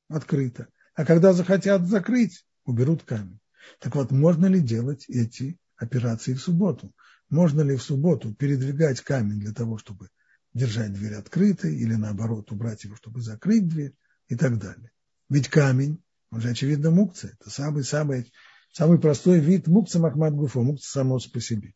[0.09, 0.69] открыта.
[0.95, 3.41] А когда захотят закрыть, уберут камень.
[3.81, 6.93] Так вот, можно ли делать эти операции в субботу?
[7.31, 10.11] Можно ли в субботу передвигать камень для того, чтобы
[10.53, 13.95] держать дверь открытой, или наоборот, убрать его, чтобы закрыть дверь
[14.29, 14.91] и так далее?
[15.31, 17.37] Ведь камень, он же, очевидно, мукция.
[17.41, 18.31] Это самый-самый
[18.73, 21.75] Самый простой вид мукца Махмад Гуфо, мукца само по себе.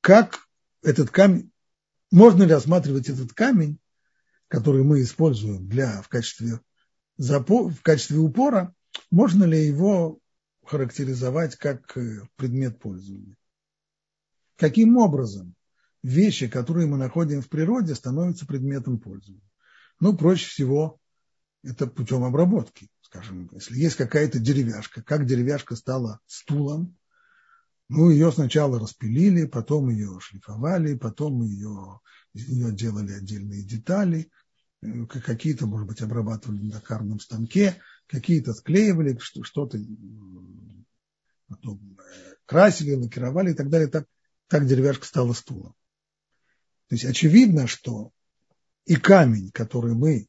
[0.00, 0.48] Как
[0.82, 1.50] этот камень,
[2.10, 3.78] можно ли рассматривать этот камень,
[4.48, 6.60] который мы используем для, в, качестве,
[7.18, 8.74] в качестве упора,
[9.10, 10.18] можно ли его
[10.64, 13.36] характеризовать как э, предмет пользования?
[14.56, 15.54] Каким образом
[16.02, 19.48] вещи, которые мы находим в природе, становятся предметом пользования?
[20.00, 20.98] Ну, проще всего
[21.62, 22.88] это путем обработки.
[23.10, 26.96] Скажем, если есть какая-то деревяшка, как деревяшка стала стулом,
[27.88, 32.00] ну, ее сначала распилили, потом ее шлифовали, потом ее,
[32.34, 34.30] нее делали отдельные детали,
[34.82, 39.78] э, какие-то, может быть, обрабатывали на токарном станке, какие-то склеивали, что-то
[41.48, 43.88] потом э, красили, лакировали и так далее.
[43.88, 44.04] Так,
[44.48, 45.74] так деревяшка стала стулом.
[46.88, 48.12] То есть очевидно, что
[48.84, 50.27] и камень, который мы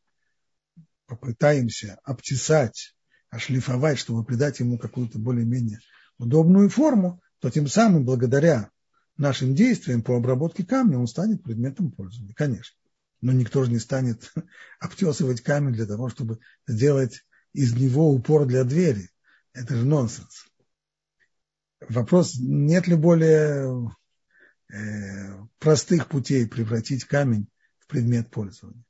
[1.10, 2.96] попытаемся обтесать,
[3.30, 5.80] ошлифовать, чтобы придать ему какую-то более-менее
[6.18, 8.70] удобную форму, то тем самым, благодаря
[9.18, 12.76] нашим действиям по обработке камня, он станет предметом пользования, конечно.
[13.22, 14.32] Но никто же не станет
[14.80, 19.10] обтесывать камень для того, чтобы сделать из него упор для двери.
[19.54, 20.46] Это же нонсенс.
[21.88, 23.90] Вопрос, нет ли более
[24.72, 27.48] э, простых путей превратить камень
[27.80, 28.84] в предмет пользования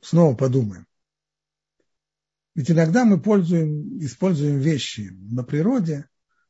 [0.00, 0.86] снова подумаем.
[2.54, 6.08] Ведь иногда мы пользуем, используем вещи на природе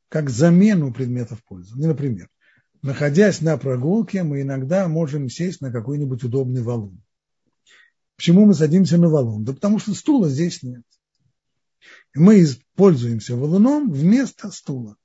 [0.08, 1.88] как замену предметов пользования.
[1.88, 2.28] Например,
[2.82, 7.02] находясь на прогулке, мы иногда можем сесть на какой-нибудь удобный валун.
[8.16, 9.44] Почему мы садимся на валун?
[9.44, 10.82] Да потому что стула здесь нет.
[12.14, 14.96] мы пользуемся валуном вместо стула.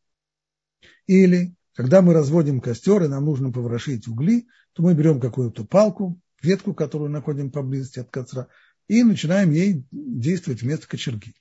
[1.08, 6.20] Или когда мы разводим костер и нам нужно поворошить угли, то мы берем какую-то палку,
[6.42, 8.48] ветку, которую находим поблизости от костра,
[8.88, 11.34] и начинаем ей действовать вместо кочерги.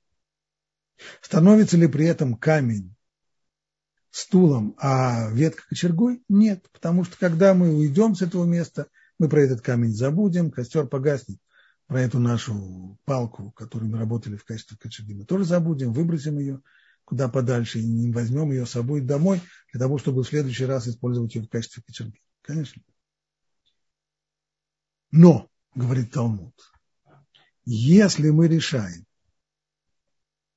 [1.21, 2.95] Становится ли при этом камень
[4.11, 6.23] стулом, а ветка кочергой?
[6.29, 8.87] Нет, потому что когда мы уйдем с этого места,
[9.19, 11.39] мы про этот камень забудем, костер погаснет,
[11.87, 16.63] про эту нашу палку, которую мы работали в качестве кочерги, мы тоже забудем, выбросим ее
[17.05, 19.41] куда подальше и не возьмем ее с собой домой
[19.73, 22.21] для того, чтобы в следующий раз использовать ее в качестве кочерги.
[22.41, 22.83] Конечно.
[25.17, 26.57] Но, говорит Талмуд,
[27.65, 29.07] если мы решаем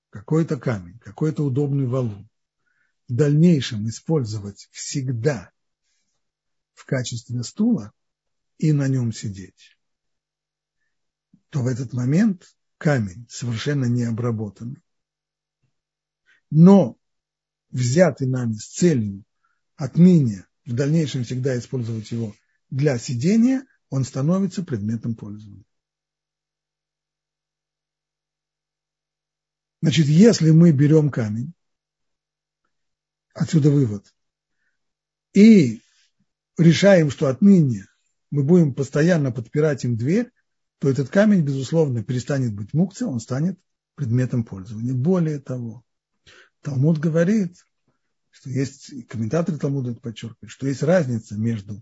[0.10, 2.28] какой-то камень, какой-то удобный валун
[3.08, 5.52] в дальнейшем использовать всегда
[6.74, 7.94] в качестве стула
[8.58, 9.78] и на нем сидеть,
[11.50, 14.82] то в этот момент камень совершенно не обработан,
[16.50, 16.98] но
[17.70, 19.24] взятый нами с целью
[19.76, 22.34] отныне в дальнейшем всегда использовать его
[22.72, 25.64] для сидения, он становится предметом пользования.
[29.82, 31.54] Значит, если мы берем камень,
[33.34, 34.14] отсюда вывод,
[35.34, 35.82] и
[36.58, 37.86] решаем, что отныне
[38.32, 40.32] мы будем постоянно подпирать им дверь,
[40.80, 43.60] то этот камень, безусловно, перестанет быть мукцией, он станет
[43.96, 44.94] предметом пользования.
[44.94, 45.84] Более того,
[46.62, 47.56] Талмуд говорит,
[48.30, 51.82] что есть, комментаторы Талмуда подчеркивают, что есть разница между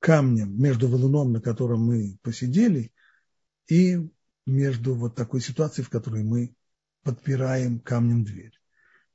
[0.00, 2.92] камнем, между валуном, на котором мы посидели,
[3.68, 3.98] и
[4.46, 6.54] между вот такой ситуацией, в которой мы
[7.02, 8.52] подпираем камнем дверь.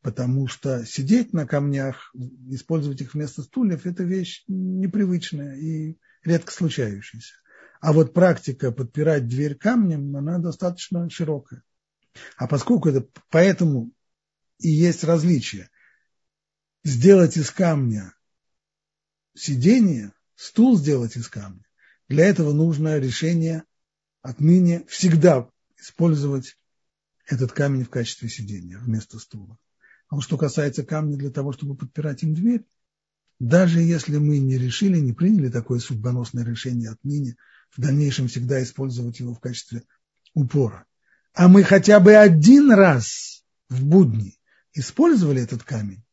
[0.01, 2.13] Потому что сидеть на камнях,
[2.49, 7.35] использовать их вместо стульев, это вещь непривычная и редко случающаяся.
[7.79, 11.63] А вот практика подпирать дверь камнем, она достаточно широкая.
[12.37, 13.91] А поскольку это поэтому
[14.59, 15.69] и есть различие,
[16.83, 18.13] сделать из камня
[19.35, 21.65] сиденье, стул сделать из камня,
[22.07, 23.63] для этого нужно решение
[24.21, 26.57] отныне всегда использовать
[27.25, 29.57] этот камень в качестве сидения вместо стула.
[30.07, 32.65] А вот что касается камня для того, чтобы подпирать им дверь,
[33.39, 37.35] даже если мы не решили, не приняли такое судьбоносное решение отныне,
[37.75, 39.83] в дальнейшем всегда использовать его в качестве
[40.33, 40.85] упора,
[41.33, 44.37] а мы хотя бы один раз в будни
[44.73, 46.03] использовали этот камень,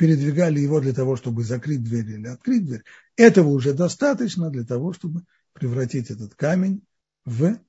[0.00, 2.84] передвигали его для того, чтобы закрыть дверь или открыть дверь,
[3.16, 6.82] этого уже достаточно для того, чтобы превратить этот камень
[7.26, 7.60] в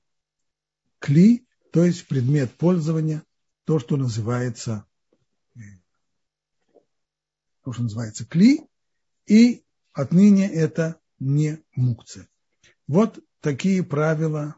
[0.98, 3.22] кли, то есть предмет пользования,
[3.64, 4.86] то, что называется,
[7.64, 8.66] то, что называется кли,
[9.26, 9.62] и
[9.92, 12.30] отныне это не мукция.
[12.86, 14.56] Вот такие правила,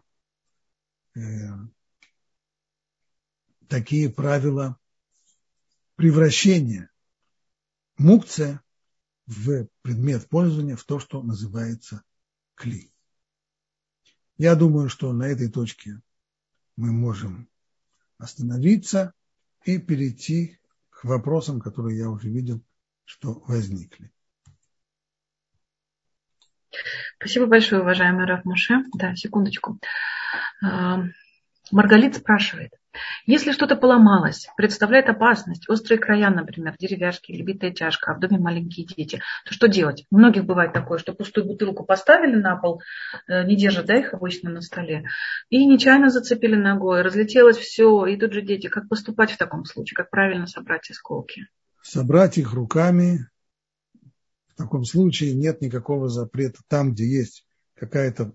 [1.16, 1.20] э,
[3.66, 4.78] такие правила
[5.96, 6.88] превращения
[7.98, 8.62] мукция
[9.26, 12.02] в предмет пользования, в то, что называется
[12.54, 12.92] кли.
[14.36, 16.00] Я думаю, что на этой точке
[16.76, 17.48] мы можем
[18.18, 19.12] остановиться
[19.64, 20.58] и перейти
[20.90, 22.62] к вопросам, которые я уже видел,
[23.04, 24.10] что возникли.
[27.18, 28.84] Спасибо большое, уважаемый Раф Муше.
[28.94, 29.78] Да, секундочку.
[31.70, 32.72] Маргалит спрашивает.
[33.26, 38.38] Если что-то поломалось, представляет опасность, острые края, например, деревяшки или битая чашка, а в доме
[38.38, 40.06] маленькие дети, то что делать?
[40.10, 42.82] У многих бывает такое, что пустую бутылку поставили на пол,
[43.26, 45.04] э, не держат да, их обычно на столе,
[45.48, 48.68] и нечаянно зацепили ногой, разлетелось все, и тут же дети.
[48.68, 49.96] Как поступать в таком случае?
[49.96, 51.48] Как правильно собрать осколки?
[51.82, 53.26] Собрать их руками.
[54.48, 57.44] В таком случае нет никакого запрета там, где есть
[57.74, 58.32] какая-то,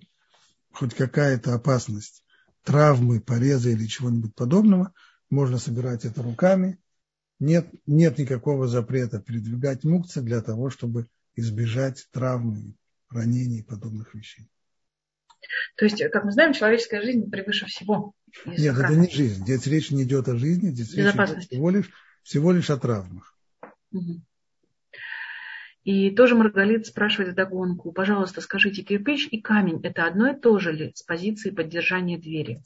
[0.74, 2.24] хоть какая-то опасность
[2.64, 4.94] травмы, пореза или чего-нибудь подобного,
[5.30, 6.80] можно собирать это руками.
[7.40, 12.76] Нет, нет никакого запрета передвигать мукцы для того, чтобы избежать травмы,
[13.10, 14.50] ранений и подобных вещей.
[15.78, 18.14] То есть, как мы знаем, человеческая жизнь превыше всего.
[18.46, 19.44] Нет, это не жизнь.
[19.44, 21.90] Здесь речь не идет о жизни, здесь речь идет всего лишь,
[22.24, 23.36] всего лишь о травмах.
[23.92, 24.22] Угу.
[25.84, 30.74] И тоже Маргалит спрашивает догонку, пожалуйста, скажите, кирпич и камень– это одно и то же
[30.74, 32.62] ли с позиции поддержания двери?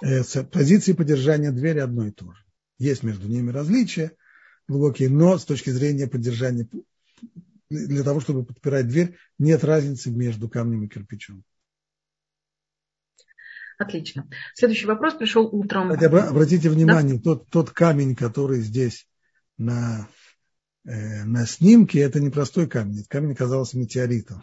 [0.00, 2.44] Э, с позиции поддержания двери одно и то же.
[2.78, 4.12] Есть между ними различия
[4.68, 6.68] глубокие, но с точки зрения поддержания,
[7.70, 11.44] для того, чтобы подпирать дверь, нет разницы между камнем и кирпичом.
[13.78, 14.28] Отлично.
[14.54, 15.92] Следующий вопрос пришел утром.
[15.92, 17.22] Обратите внимание, да?
[17.22, 19.06] тот, тот камень, который здесь
[19.58, 20.08] на
[20.86, 24.42] на снимке это не простой камень, камень оказался метеоритом.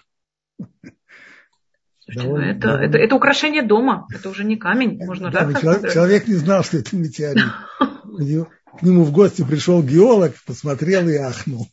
[2.08, 2.86] Довольно, это, довольно...
[2.86, 6.78] Это, это украшение дома, это уже не камень, можно да, человек, человек не знал, что
[6.78, 7.46] это метеорит.
[8.78, 11.68] К нему в гости пришел геолог, посмотрел и ахнул.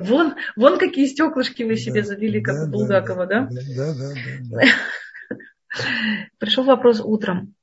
[0.00, 3.48] Вон, вон какие стеклышки вы себе да, завели, как да, у Булгакова, да?
[3.50, 4.14] Да, да, да.
[4.50, 5.38] да.
[6.38, 7.54] Пришел вопрос утром.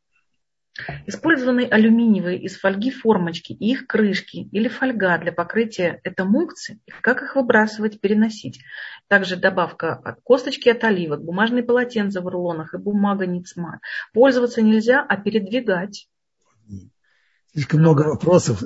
[1.06, 6.80] Использованные алюминиевые из фольги формочки и их крышки или фольга для покрытия– это мукцы.
[7.02, 8.60] Как их выбрасывать, переносить?
[9.08, 13.82] Также добавка от косточки от оливок, бумажные полотенца в рулонах и бумага ницмат.
[14.14, 16.10] Пользоваться нельзя, а передвигать.
[17.52, 18.64] Слишком много вопросов.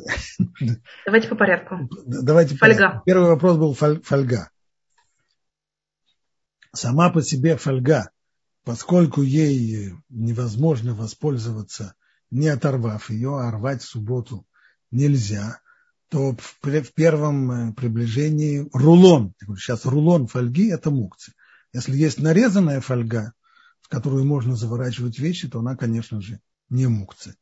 [1.05, 1.89] Давайте по порядку.
[2.05, 3.01] Давайте фольга.
[3.05, 4.49] Первый вопрос был фольга.
[6.73, 8.11] Сама по себе фольга
[8.67, 11.95] поскольку ей невозможно воспользоваться,
[12.31, 14.45] не оторвав ее, а рвать в субботу
[14.91, 15.61] нельзя,
[16.09, 21.31] то в первом э, приближении рулон, сейчас рулон фольги– это мукцы.
[21.71, 23.31] Если есть нарезанная фольга,
[23.79, 27.37] в которую можно заворачивать вещи, то она, конечно же, не мукцы.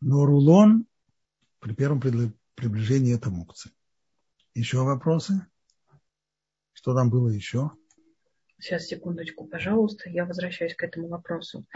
[0.00, 0.86] Но рулон
[1.58, 2.00] при первом
[2.54, 3.72] приближении– это мукцы.
[4.54, 5.46] Еще вопросы?
[6.72, 7.72] Что там было еще?
[8.58, 11.66] Сейчас, секундочку, пожалуйста, я возвращаюсь к этому вопросу.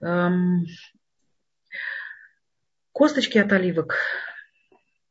[0.00, 0.66] Эм...
[2.92, 3.96] Косточки от оливок.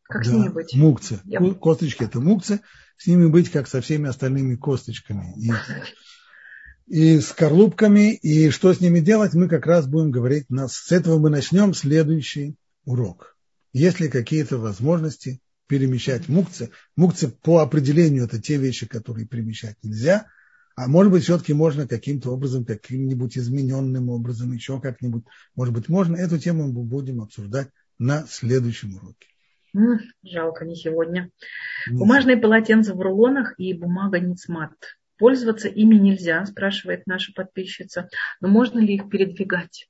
[0.04, 0.74] Как да, с ними быть?
[0.74, 1.20] Мукцы.
[1.26, 1.40] Я...
[1.40, 2.62] Косточки это мукцы.
[2.98, 5.34] С ними быть как со всеми остальными косточками.
[5.38, 5.52] И,
[6.88, 8.14] и скорлупками.
[8.14, 10.50] И что с ними делать, мы как раз будем говорить.
[10.50, 12.56] Нас, с этого мы начнем следующий
[12.86, 13.36] урок.
[13.74, 16.72] Есть ли какие-то возможности перемещать мукцы?
[16.96, 20.28] Мукцы по определению это те вещи, которые перемещать нельзя–
[20.82, 25.24] а может быть, все-таки можно каким-то образом, каким-нибудь измененным образом, еще как-нибудь,
[25.56, 26.16] может быть, можно.
[26.16, 27.70] Эту тему мы будем обсуждать
[28.00, 29.28] на следующем уроке.
[30.24, 31.30] Жалко, не сегодня.
[31.88, 32.00] Нет.
[32.00, 34.72] Бумажные полотенца в рулонах и бумага Ницмат.
[35.20, 38.10] Пользоваться ими нельзя, спрашивает наша подписчица.
[38.40, 39.88] Но можно ли их передвигать?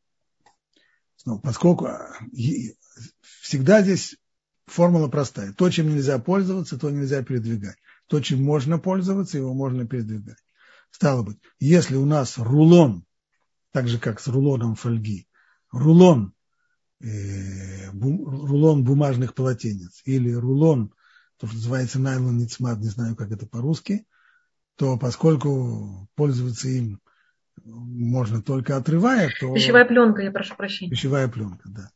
[1.26, 2.20] Ну, поскольку а,
[3.40, 4.18] всегда здесь
[4.66, 5.54] формула простая.
[5.54, 7.78] То, чем нельзя пользоваться, то нельзя передвигать.
[8.08, 10.36] То, чем можно пользоваться, его можно передвигать.
[10.92, 13.06] Стало быть, если у нас рулон,
[13.72, 15.28] так же как с рулоном фольги,
[15.72, 16.34] рулон,
[17.00, 20.94] э, бум, рулон бумажных полотенец или рулон,
[21.38, 24.06] то, что называется найлон ницмат, не знаю, как это по-русски,
[24.76, 27.00] то поскольку пользоваться им
[27.64, 29.54] можно только отрывая, то...
[29.54, 30.92] Пищевая пленка, я прошу прощения.
[30.92, 31.90] Пищевая пленка, да.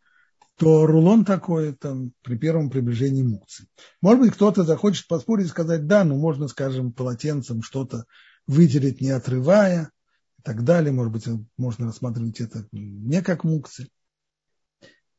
[0.57, 3.67] То рулон такой там при первом приближении мукции.
[4.01, 8.05] Может быть, кто-то захочет поспорить и сказать, да, ну можно, скажем, полотенцем что-то
[8.47, 9.91] вытереть не отрывая
[10.39, 10.91] и так далее.
[10.91, 11.27] Может быть,
[11.57, 13.89] можно рассматривать это не как мукцы.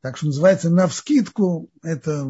[0.01, 2.25] Так что называется на вскидку это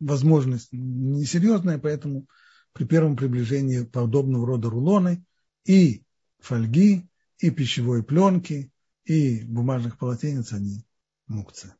[0.00, 2.26] возможность несерьезная, поэтому
[2.72, 5.24] при первом приближении подобного рода рулоны
[5.64, 6.04] и
[6.38, 7.08] фольги,
[7.38, 8.72] и пищевой пленки,
[9.04, 10.84] и бумажных полотенец они
[11.26, 11.74] мукцы.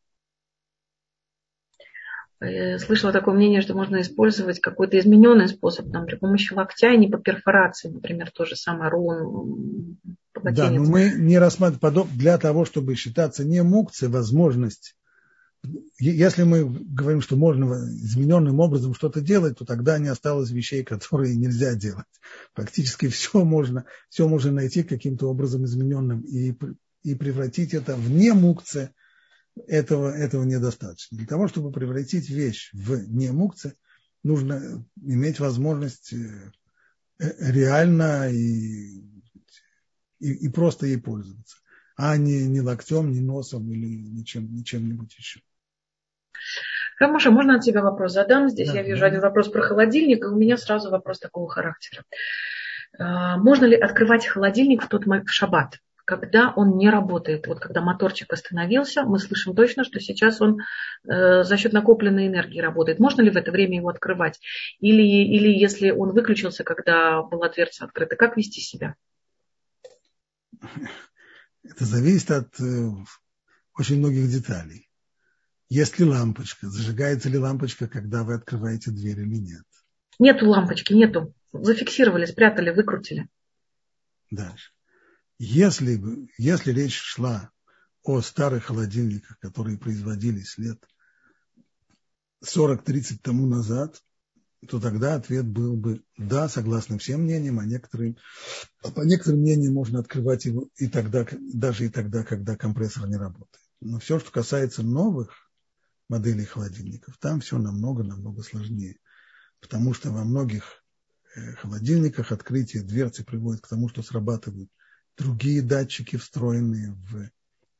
[2.40, 6.96] Э, слышала такое мнение, что можно использовать какой-то измененный способ, там, при помощи локтя и
[6.96, 9.98] не по перфорации, например, то же самое рулон
[10.42, 14.96] Да, но мы не рассматриваем для того, чтобы считаться не мукцией, возможность.
[15.98, 21.36] Если мы говорим, что можно измененным образом что-то делать, то тогда не осталось вещей, которые
[21.36, 22.06] нельзя делать.
[22.54, 26.54] Фактически все можно, все можно найти каким-то образом измененным и,
[27.02, 28.94] и превратить это в не мукция,
[29.66, 31.18] этого, этого недостаточно.
[31.18, 33.76] Для того, чтобы превратить вещь в немукце,
[34.22, 36.52] нужно иметь возможность э,
[37.18, 39.00] э, реально и,
[40.18, 41.56] и, и просто ей пользоваться,
[41.96, 45.40] а не, не локтем, не носом или ничем, ничем-нибудь еще.
[46.98, 48.48] Рамаша, можно от тебя вопрос задам?
[48.48, 49.06] Здесь да, я вижу да.
[49.06, 52.04] один вопрос про холодильник, и у меня сразу вопрос такого характера.
[52.98, 55.78] А, можно ли открывать холодильник в тот момент, в шаббат?
[56.10, 57.46] Когда он не работает.
[57.46, 60.58] Вот когда моторчик остановился, мы слышим точно, что сейчас он
[61.04, 62.98] э, за счет накопленной энергии работает.
[62.98, 64.40] Можно ли в это время его открывать?
[64.80, 68.96] Или, или если он выключился, когда была дверца открыта, как вести себя?
[71.62, 72.90] Это зависит от э,
[73.78, 74.88] очень многих деталей.
[75.68, 76.66] Есть ли лампочка?
[76.66, 79.64] Зажигается ли лампочка, когда вы открываете дверь или нет?
[80.18, 81.32] Нету лампочки, нету.
[81.52, 83.28] Зафиксировали, спрятали, выкрутили.
[84.32, 84.72] Дальше.
[85.42, 85.98] Если,
[86.36, 87.50] если речь шла
[88.02, 90.86] о старых холодильниках, которые производились лет
[92.44, 94.02] 40-30 тому назад,
[94.68, 98.18] то тогда ответ был бы да, согласно всем мнениям, а некоторым,
[98.82, 103.64] по некоторым мнениям можно открывать его и тогда, даже и тогда, когда компрессор не работает.
[103.80, 105.50] Но все, что касается новых
[106.10, 108.98] моделей холодильников, там все намного-намного сложнее.
[109.62, 110.84] Потому что во многих
[111.34, 114.70] э, холодильниках открытие дверцы приводит к тому, что срабатывают
[115.16, 117.30] другие датчики, встроенные в,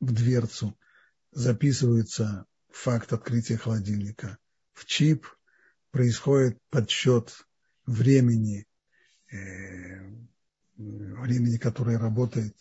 [0.01, 0.77] в дверцу,
[1.33, 4.39] записывается факт открытия холодильника.
[4.73, 5.27] В чип,
[5.91, 7.47] происходит подсчет
[7.87, 8.67] времени,
[9.33, 9.37] э,
[10.77, 12.57] времени, которое работает,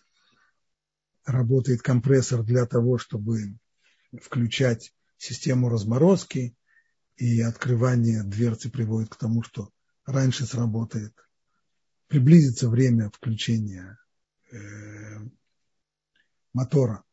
[1.25, 3.57] работает компрессор для того, чтобы
[4.21, 6.55] включать систему разморозки,
[7.17, 9.69] и открывание дверцы приводит к тому, что
[10.05, 11.13] раньше сработает,
[12.07, 13.99] приблизится время включения
[16.53, 17.03] мотора,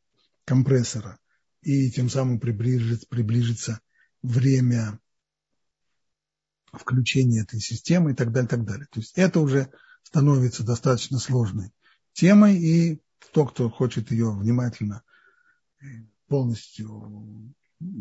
[0.45, 1.19] компрессора,
[1.63, 3.81] и тем самым приближится, приближится
[4.23, 5.01] время
[6.73, 8.87] включения этой системы и так далее, так далее.
[8.91, 9.71] То есть это уже
[10.03, 11.73] становится достаточно сложной
[12.13, 15.03] темой, и тот, кто хочет ее внимательно
[15.81, 15.87] э,
[16.29, 17.55] полностью,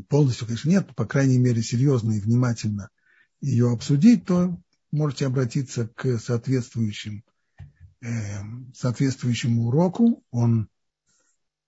[0.09, 2.89] полностью, конечно, нет, по крайней мере, серьезно и внимательно
[3.41, 4.57] ее обсудить, то
[4.91, 7.23] можете обратиться к соответствующим
[8.73, 10.23] соответствующему уроку.
[10.31, 10.69] Он,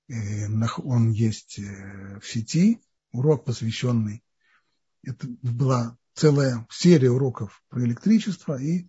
[0.10, 0.48] э,
[0.84, 2.82] он есть э, в сети.
[3.12, 4.24] Урок, посвященный.
[5.04, 8.88] Это была целая серия уроков про электричество, и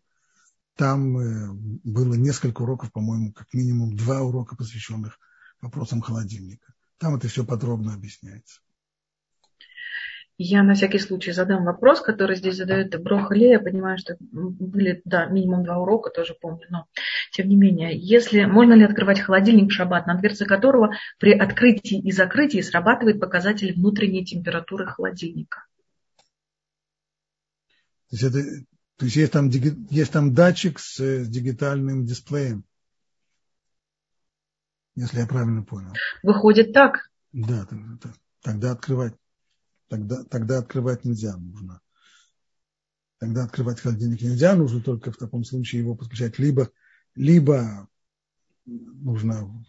[0.74, 1.52] там э,
[1.84, 5.18] было несколько уроков, по-моему, как минимум два урока, посвященных
[5.60, 6.74] вопросам холодильника.
[6.98, 8.60] Там это все подробно объясняется.
[10.40, 13.46] Я на всякий случай задам вопрос, который здесь задает Брохали.
[13.46, 16.64] Я понимаю, что были, да, минимум два урока, тоже помню.
[16.70, 16.86] Но,
[17.32, 21.98] тем не менее, если можно ли открывать холодильник в шаббат, на дверце которого при открытии
[22.00, 25.64] и закрытии срабатывает показатель внутренней температуры холодильника?
[28.10, 28.38] То есть, это,
[28.96, 32.62] то есть, есть, там, есть там датчик с, с дигитальным дисплеем.
[34.94, 35.94] Если я правильно понял.
[36.22, 37.10] Выходит так.
[37.32, 39.14] Да, тогда, тогда открывать
[39.88, 41.80] тогда, тогда открывать нельзя, нужно.
[43.18, 46.38] Тогда открывать холодильник нельзя, нужно только в таком случае его подключать.
[46.38, 46.70] Либо,
[47.14, 47.88] либо
[48.64, 49.64] нужно...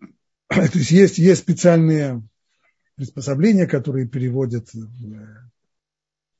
[0.48, 2.26] То есть есть, есть специальные
[2.96, 4.68] приспособления, которые переводят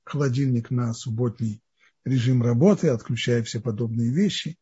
[0.05, 1.63] холодильник на субботний
[2.05, 4.59] режим работы, отключая все подобные вещи.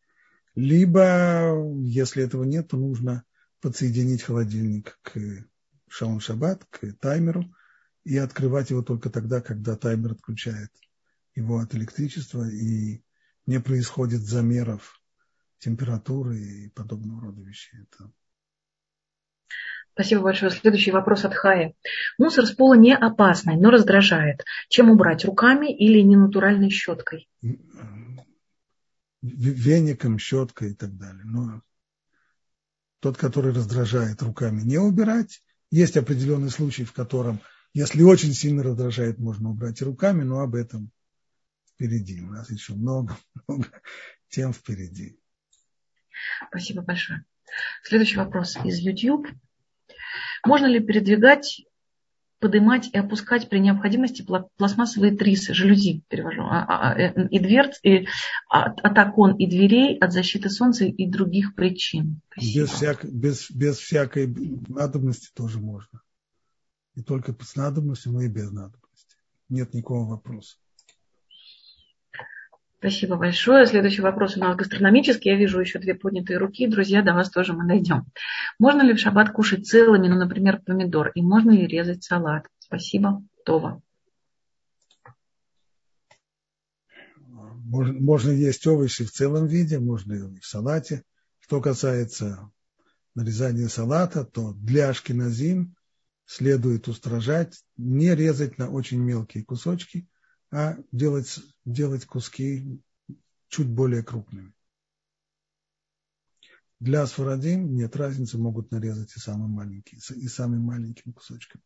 [0.54, 3.24] Либо, если этого нет, то нужно
[3.60, 5.18] подсоединить холодильник к
[5.88, 7.52] шалом шаббат, к таймеру,
[8.04, 10.70] и открывать его только тогда, когда таймер отключает
[11.34, 13.02] его от электричества и
[13.46, 15.00] не происходит замеров
[15.58, 17.80] температуры и подобного рода вещей.
[17.82, 18.10] Это...
[19.92, 20.50] Спасибо большое.
[20.50, 21.74] Следующий вопрос от Хаи.
[22.16, 24.44] Мусор с пола не опасный, но раздражает.
[24.68, 25.24] Чем убрать?
[25.24, 27.28] Руками или ненатуральной щеткой?
[29.20, 31.24] Веником, щеткой и так далее.
[31.24, 31.62] Но
[33.00, 35.42] тот, который раздражает руками, не убирать.
[35.70, 37.40] Есть определенный случай, в котором
[37.72, 40.90] если очень сильно раздражает, можно убрать руками, но об этом
[41.72, 42.20] впереди.
[42.20, 43.16] У нас еще много,
[43.48, 43.68] много
[44.28, 45.18] тем впереди.
[46.48, 47.24] Спасибо большое.
[47.82, 49.26] Следующий вопрос из YouTube.
[50.44, 51.64] Можно ли передвигать,
[52.38, 58.06] поднимать и опускать при необходимости пластмассовые трисы, жалюзи, перевожу, а, а, э, и дверц, и
[58.48, 62.20] от, от окон и дверей, от защиты солнца и других причин?
[62.36, 64.34] Без, всяк, без, без всякой
[64.68, 66.00] надобности тоже можно
[66.94, 69.16] не только с надобностью, но и без надобности.
[69.48, 70.56] Нет никакого вопроса.
[72.78, 73.66] Спасибо большое.
[73.66, 75.30] Следующий вопрос у нас гастрономический.
[75.30, 76.66] Я вижу еще две поднятые руки.
[76.66, 78.06] Друзья, до вас тоже мы найдем.
[78.58, 81.10] Можно ли в шаббат кушать целыми, ну, например, помидор?
[81.14, 82.46] И можно ли резать салат?
[82.58, 83.82] Спасибо, Това.
[87.70, 91.04] Можно, можно есть овощи в целом виде, можно и в салате.
[91.40, 92.50] Что касается
[93.14, 95.76] нарезания салата, то для ашкеназим
[96.30, 100.06] следует устражать, не резать на очень мелкие кусочки,
[100.52, 102.80] а делать, делать куски
[103.48, 104.52] чуть более крупными.
[106.78, 111.60] Для сфарадим нет разницы, могут нарезать и самым маленьким, и самым маленьким кусочком.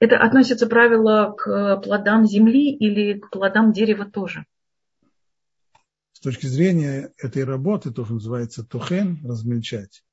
[0.00, 4.46] Это относится правило к плодам земли или к плодам дерева тоже?
[6.12, 10.04] С точки зрения этой работы, то, что называется тухен, размельчать,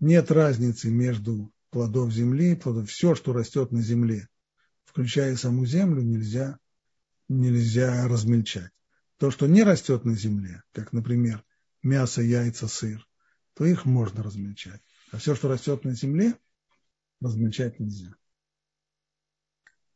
[0.00, 4.28] нет разницы между плодов земли, плодов, все, что растет на земле,
[4.84, 6.58] включая саму землю, нельзя,
[7.28, 8.70] нельзя размельчать.
[9.18, 11.44] То, что не растет на земле, как, например,
[11.82, 13.06] мясо, яйца, сыр,
[13.54, 14.80] то их можно размельчать.
[15.10, 16.34] А все, что растет на земле,
[17.20, 18.14] размельчать нельзя.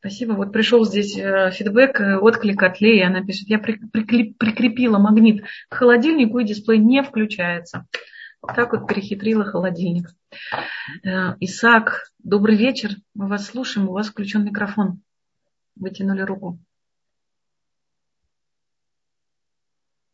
[0.01, 0.33] Спасибо.
[0.33, 3.03] Вот пришел здесь э, фидбэк, э, отклик от Леи.
[3.03, 7.87] Она пишет, я прикрепила магнит к холодильнику, и дисплей не включается.
[8.43, 10.11] Вот так вот перехитрила холодильник.
[11.05, 12.97] Э, Исаак, добрый вечер.
[13.14, 13.88] Мы вас слушаем.
[13.88, 15.01] У вас включен микрофон.
[15.76, 16.59] Вытянули руку.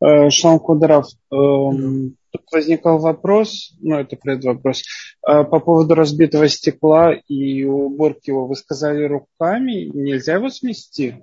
[0.01, 4.83] Э, Шалом Кударов, эм, тут возникал вопрос, ну это предвопрос,
[5.27, 8.47] э, по поводу разбитого стекла и уборки его.
[8.47, 11.17] Вы сказали руками, нельзя его смести?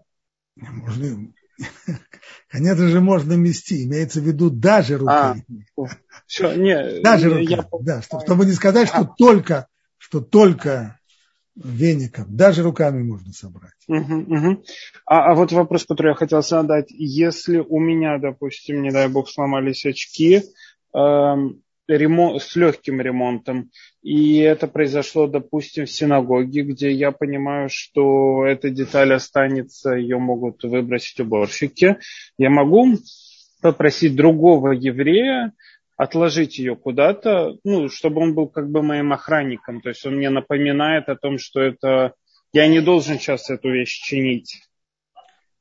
[0.58, 1.32] Можно,
[2.50, 5.46] Конечно же, можно мести, имеется в виду даже руками.
[5.48, 5.75] А,
[6.28, 7.68] все, не, даже руками, я...
[7.82, 9.16] да, чтобы не сказать, что а.
[9.18, 9.68] только,
[9.98, 11.00] что только
[11.56, 13.74] веником, даже руками можно собрать.
[13.88, 14.64] Угу, угу.
[15.06, 19.30] А, а вот вопрос, который я хотел задать, если у меня, допустим, не дай бог,
[19.30, 20.42] сломались очки,
[20.94, 23.72] эм, ремонт, с легким ремонтом.
[24.02, 30.64] И это произошло, допустим, в синагоге, где я понимаю, что эта деталь останется, ее могут
[30.64, 31.98] выбросить уборщики.
[32.38, 32.98] Я могу
[33.62, 35.54] попросить другого еврея
[35.98, 39.82] отложить ее куда-то, ну, чтобы он был как бы моим охранником.
[39.82, 42.14] То есть он мне напоминает о том, что это
[42.54, 44.62] я не должен сейчас эту вещь чинить.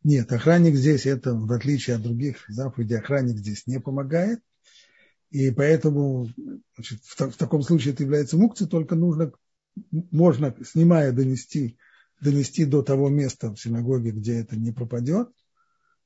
[0.02, 4.40] Нет, охранник здесь, это в отличие от других заповедей, охранник здесь не помогает.
[5.30, 6.28] И поэтому
[6.74, 9.32] значит, в, в таком случае это является мукцией, только нужно,
[9.90, 11.78] можно, снимая, донести
[12.20, 15.28] донести до того места в синагоге, где это не пропадет.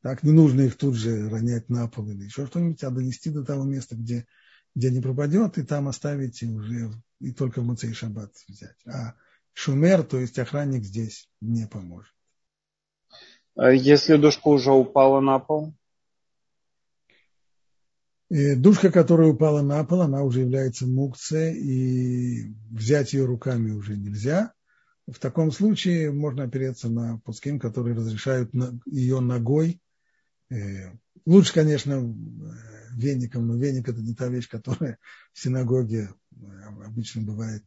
[0.02, 3.44] Так, не нужно их тут же ронять на пол или еще что-нибудь, а донести до
[3.44, 4.26] того места, где,
[4.74, 6.90] где не пропадет, и там оставить и уже
[7.20, 8.76] и только в Муцей Шаббат взять.
[8.86, 9.14] А
[9.54, 12.12] шумер, то есть охранник здесь не поможет.
[13.56, 15.74] А если душка уже упала на пол?
[18.30, 23.96] И душка, которая упала на пол, она уже является мукце, и взять ее руками уже
[23.96, 24.52] нельзя.
[25.08, 28.52] В таком случае можно опереться на пуским, которые разрешают
[28.84, 29.80] ее ногой.
[30.50, 30.92] Э,
[31.26, 32.14] лучше, конечно,
[32.92, 34.98] веником, но веник это не та вещь, которая
[35.32, 36.36] в синагоге э,
[36.84, 37.64] обычно бывает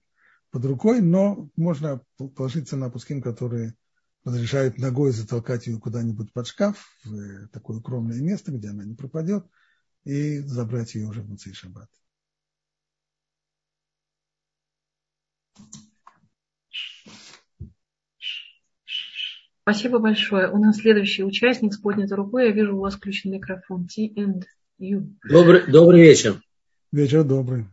[0.52, 2.02] под рукой, но можно
[2.36, 3.76] положиться на пуским, которые
[4.24, 8.96] разрешают ногой затолкать ее куда-нибудь под шкаф, в э, такое укромное место, где она не
[8.96, 9.46] пропадет,
[10.04, 11.90] и забрать ее уже в Муцей Шаббат.
[19.64, 20.50] Спасибо большое.
[20.50, 22.48] У нас следующий участник с поднятой рукой.
[22.48, 23.88] Я вижу, у вас включен микрофон.
[23.88, 24.44] T and
[24.80, 25.16] U.
[25.24, 26.42] Добрый, добрый вечер.
[26.92, 27.68] Вечер добрый.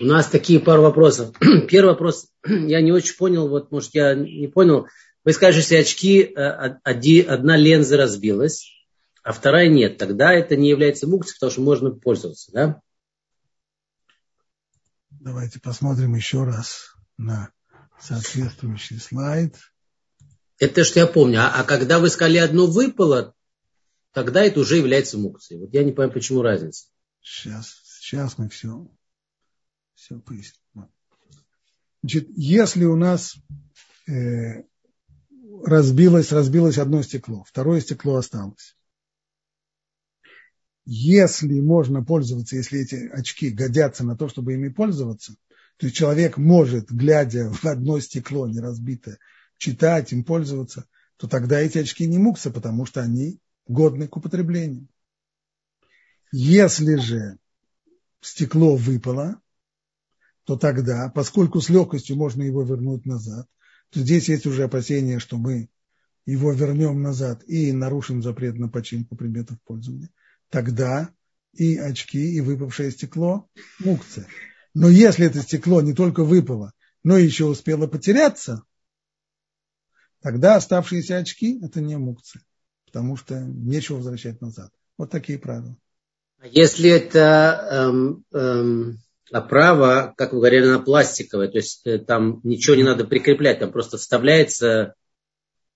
[0.00, 1.34] У нас такие пару вопросов.
[1.68, 4.88] Первый вопрос, я не очень понял, вот, может, я не понял.
[5.24, 6.40] Вы скажете, очки, э,
[6.82, 8.70] одна ленза разбилась,
[9.22, 9.96] а вторая нет.
[9.98, 12.80] Тогда это не является мукцией, потому что можно пользоваться, да?
[15.10, 17.50] Давайте посмотрим еще раз на
[17.98, 19.54] соответствующий слайд.
[20.58, 21.40] Это что я помню.
[21.40, 23.34] А, а когда вы сказали одно выпало,
[24.12, 25.60] тогда это уже является мукцией.
[25.60, 26.86] Вот я не понимаю, почему разница.
[27.20, 28.88] Сейчас, сейчас мы все,
[29.94, 30.88] все поясним.
[32.02, 33.34] Значит, если у нас
[34.06, 34.64] э,
[35.64, 38.76] разбилось, разбилось одно стекло, второе стекло осталось.
[40.84, 45.34] Если можно пользоваться, если эти очки годятся на то, чтобы ими пользоваться,
[45.78, 49.18] то человек может, глядя в одно стекло не разбитое,
[49.58, 50.86] читать, им пользоваться,
[51.16, 54.88] то тогда эти очки не мукса, потому что они годны к употреблению.
[56.32, 57.38] Если же
[58.20, 59.40] стекло выпало,
[60.44, 63.46] то тогда, поскольку с легкостью можно его вернуть назад,
[63.90, 65.68] то здесь есть уже опасение, что мы
[66.26, 70.10] его вернем назад и нарушим запрет на починку предметов пользования,
[70.50, 71.10] тогда
[71.52, 73.48] и очки, и выпавшее стекло
[73.78, 74.26] мукция.
[74.74, 76.72] Но если это стекло не только выпало,
[77.04, 78.64] но еще успело потеряться,
[80.24, 82.42] тогда оставшиеся очки– это не мукция,
[82.86, 84.70] потому что нечего возвращать назад.
[84.96, 85.76] Вот такие правила.
[86.40, 88.98] А если это эм, эм,
[89.30, 93.70] оправа, как вы говорили, она пластиковая, то есть э, там ничего не надо прикреплять, там
[93.70, 94.94] просто вставляется,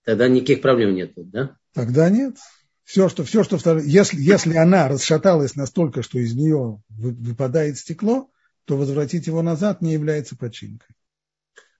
[0.04, 1.56] тогда никаких проблем нет, да?
[1.74, 2.36] Тогда нет.
[2.84, 8.30] Все, что, все, что если, если она расшаталась настолько, что из нее выпадает стекло,
[8.64, 10.96] то возвратить его назад не является починкой.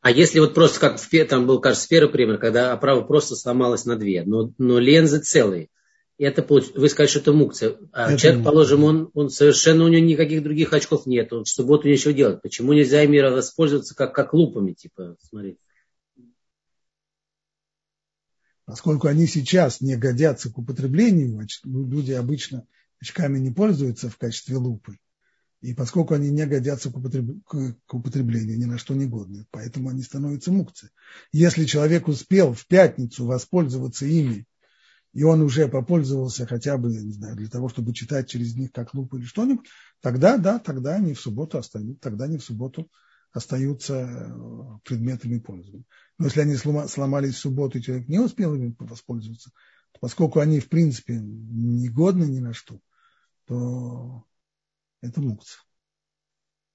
[0.08, 3.84] А если вот просто как в, там был, кажется, первый пример, когда оправа просто сломалась
[3.84, 5.68] на две, но, но лензы целые,
[6.16, 7.76] это вы сказали, что это мукция.
[7.92, 11.48] А это человек, положим, он, он совершенно у него никаких других очков нет, он в
[11.50, 12.40] субботу нечего делать.
[12.40, 15.58] Почему нельзя ими воспользоваться как, как лупами, типа, смотри?
[18.64, 22.66] Поскольку они сейчас не годятся к употреблению, люди обычно
[22.98, 24.96] очками не пользуются в качестве лупы.
[25.60, 27.42] И поскольку они не годятся к, употреб...
[27.44, 30.92] к употреблению, ни на что не годны, поэтому они становятся мукцией.
[31.32, 34.46] Если человек успел в пятницу воспользоваться ими,
[35.14, 38.94] и он уже попользовался хотя бы, не знаю, для того, чтобы читать через них как
[38.94, 39.66] лупу или что-нибудь,
[40.00, 42.88] тогда, да, тогда они в субботу остаются, тогда они в субботу
[43.32, 45.84] остаются э, предметами пользования.
[46.18, 49.50] Но если они сломались в субботу, и человек не успел ими воспользоваться,
[49.92, 52.80] то поскольку они, в принципе, негодны ни на что,
[53.46, 54.24] то
[55.00, 55.60] это мукция.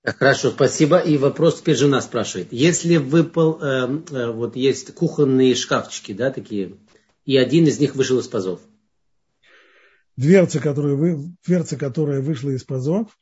[0.05, 0.99] Хорошо, спасибо.
[0.99, 2.51] И вопрос теперь жена спрашивает.
[2.51, 6.77] Если выпал, э, э, вот есть кухонные шкафчики, да, такие,
[7.25, 8.59] и один из них вышел из пазов.
[10.17, 13.17] Дверца, которая, вы, дверца, которая вышла из пазов,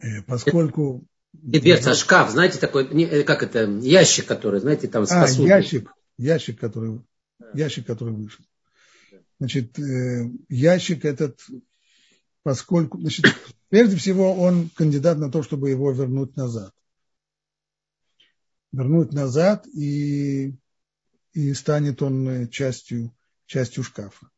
[0.00, 1.06] э, поскольку...
[1.32, 5.22] Не дверца, а шкаф, знаете, такой, э, как это, ящик, который, знаете, там с А,
[5.22, 5.48] посудой.
[5.48, 7.00] ящик, ящик, который,
[7.54, 8.44] ящик, который вышел.
[9.38, 9.78] Значит,
[10.48, 11.40] ящик этот
[12.44, 13.26] поскольку, значит,
[13.70, 16.72] прежде всего он кандидат на то, чтобы его вернуть назад.
[18.70, 20.54] Вернуть назад и,
[21.32, 23.12] и станет он частью,
[23.46, 24.28] частью шкафа.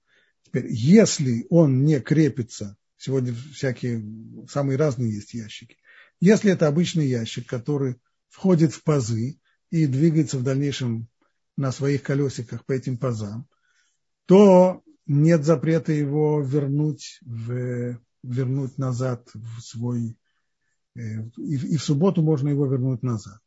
[0.44, 4.04] Теперь, если он не крепится, сегодня всякие,
[4.48, 5.76] самые разные есть ящики,
[6.20, 7.96] если это обычный ящик, который
[8.28, 9.40] входит в пазы
[9.70, 11.08] и двигается в дальнейшем
[11.56, 13.48] на своих колесиках по этим пазам,
[14.26, 20.16] то нет запрета его вернуть, в, вернуть назад в свой...
[20.94, 21.00] Э,
[21.38, 23.38] и, и в субботу можно его вернуть назад.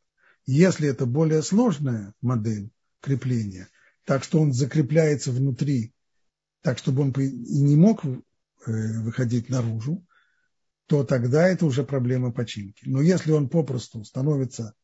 [0.46, 3.68] Если это более сложная модель, крепления,
[4.04, 5.94] так что он закрепляется внутри,
[6.62, 8.10] так чтобы он и не мог э,
[8.66, 10.04] выходить наружу,
[10.86, 12.84] то тогда это уже проблема починки.
[12.88, 14.74] Но если он попросту становится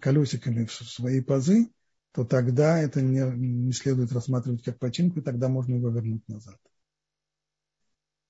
[0.00, 1.68] колесиками в свои пазы,
[2.14, 6.56] то тогда это не, не следует рассматривать как починку, и тогда можно его вернуть назад.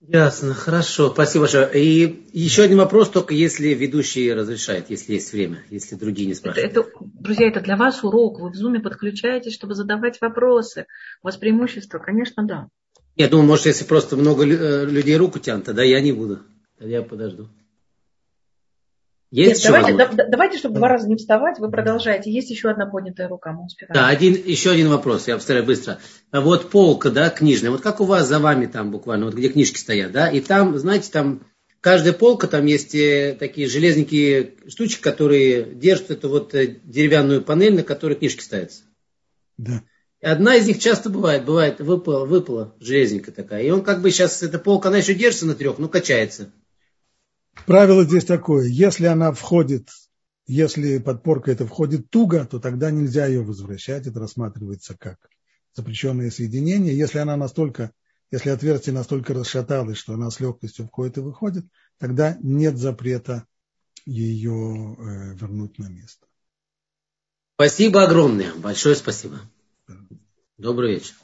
[0.01, 1.70] Ясно, хорошо, спасибо большое.
[1.74, 6.72] И еще один вопрос, только если ведущий разрешает, если есть время, если другие не спрашивают.
[6.72, 8.41] Это, это, друзья, это для вас урок.
[8.41, 10.87] Вы в зуме подключаетесь, чтобы задавать вопросы.
[11.22, 12.68] У вас преимущество, конечно, да.
[13.14, 16.41] Я думаю, может, если просто много э, людей руку тянут, тогда я не буду.
[16.78, 17.49] Тогда я подожду.
[19.33, 22.30] Есть Нет, давайте, да, давайте, чтобы два раза не вставать, вы продолжаете.
[22.30, 23.95] Есть еще одна поднятая рука, мы успеваем.
[23.95, 25.99] Да, один, еще один вопрос, я повторяю быстро.
[26.30, 29.49] А вот полка, да, книжная, вот как у вас за вами там буквально, вот где
[29.49, 31.47] книжки стоят, да, и там, знаете, там
[31.80, 37.74] каждая полка, там есть э, такие железненькие штучки, которые держат эту вот э, деревянную панель,
[37.74, 38.83] на которой книжки ставятся.
[39.57, 39.83] Да.
[40.20, 43.62] И одна из них часто бывает, бывает, выпала, выпала железненькая такая.
[43.62, 46.53] И он как бы сейчас, эта полка, она еще держится на трех, но качается.
[47.66, 49.88] Правило здесь такое, если она входит,
[50.46, 55.18] если подпорка это входит туго, то тогда нельзя ее возвращать, это рассматривается как
[55.74, 56.96] запрещенное соединение.
[56.96, 57.92] Если она настолько,
[58.30, 61.64] если отверстие настолько расшаталось, что она с легкостью входит и выходит,
[61.98, 63.46] тогда нет запрета
[64.05, 64.50] ее
[64.98, 66.26] э, вернуть на место.
[67.55, 69.40] Спасибо огромное, большое спасибо.
[70.59, 71.14] Добрый вечер.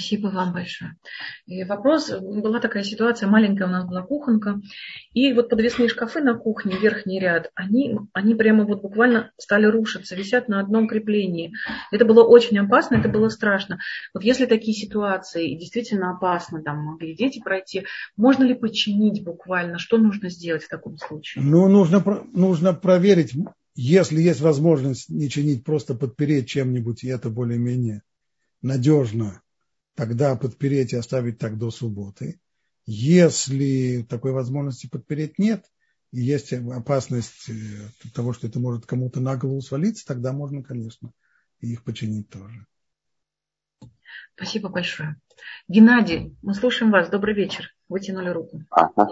[0.00, 0.96] Спасибо вам большое.
[1.46, 4.58] И вопрос, была такая ситуация, маленькая у нас была кухонка,
[5.12, 10.16] и вот подвесные шкафы на кухне, верхний ряд, они, они прямо вот буквально стали рушиться,
[10.16, 11.52] висят на одном креплении.
[11.92, 13.78] Это было очень опасно, это было страшно.
[14.14, 17.84] Вот если такие ситуации действительно опасно, там могли дети пройти,
[18.16, 21.44] можно ли починить буквально, что нужно сделать в таком случае?
[21.44, 23.34] Ну, нужно, нужно проверить,
[23.74, 28.00] если есть возможность не чинить, просто подпереть чем-нибудь, и это более-менее
[28.62, 29.42] надежно
[29.94, 32.40] тогда подпереть и оставить так до субботы.
[32.86, 35.64] Если такой возможности подпереть нет,
[36.12, 37.52] и есть опасность э,
[38.14, 41.12] того, что это может кому-то на голову свалиться, тогда можно, конечно,
[41.60, 42.66] их починить тоже.
[44.34, 45.16] Спасибо большое.
[45.68, 47.08] Геннадий, мы слушаем вас.
[47.08, 47.70] Добрый вечер.
[47.88, 48.62] Вытянули руку.
[48.70, 49.08] Ага.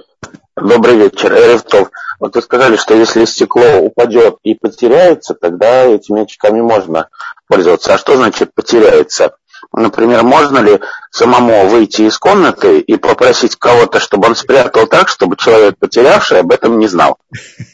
[0.57, 1.91] Добрый вечер, Эревтов.
[2.19, 7.09] Вот вы сказали, что если стекло упадет и потеряется, тогда этими очками можно
[7.47, 7.95] пользоваться.
[7.95, 9.37] А что значит потеряется?
[9.73, 10.81] Например, можно ли
[11.11, 16.53] самому выйти из комнаты и попросить кого-то, чтобы он спрятал так, чтобы человек, потерявший, об
[16.53, 17.19] этом не знал?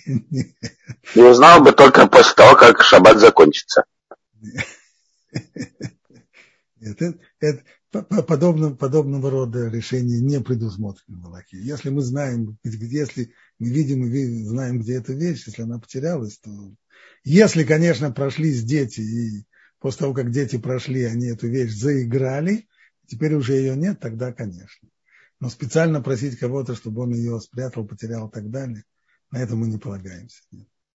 [0.07, 3.85] И узнал бы только после того, как шаббат закончится.
[6.81, 7.63] Это, это,
[8.03, 11.59] подобного, подобного рода решения не предусмотрено в Аллахе.
[11.59, 16.51] Если мы знаем, если мы видим и знаем, где эта вещь, если она потерялась, то
[17.23, 19.47] если, конечно, прошлись дети и
[19.85, 22.67] после того, как дети прошли, они эту вещь заиграли,
[23.07, 24.89] теперь уже ее нет, тогда, конечно.
[25.41, 28.85] Но специально просить кого-то, чтобы он ее спрятал, потерял и так далее,
[29.31, 30.41] на это мы не полагаемся.
[30.53, 30.67] Нет.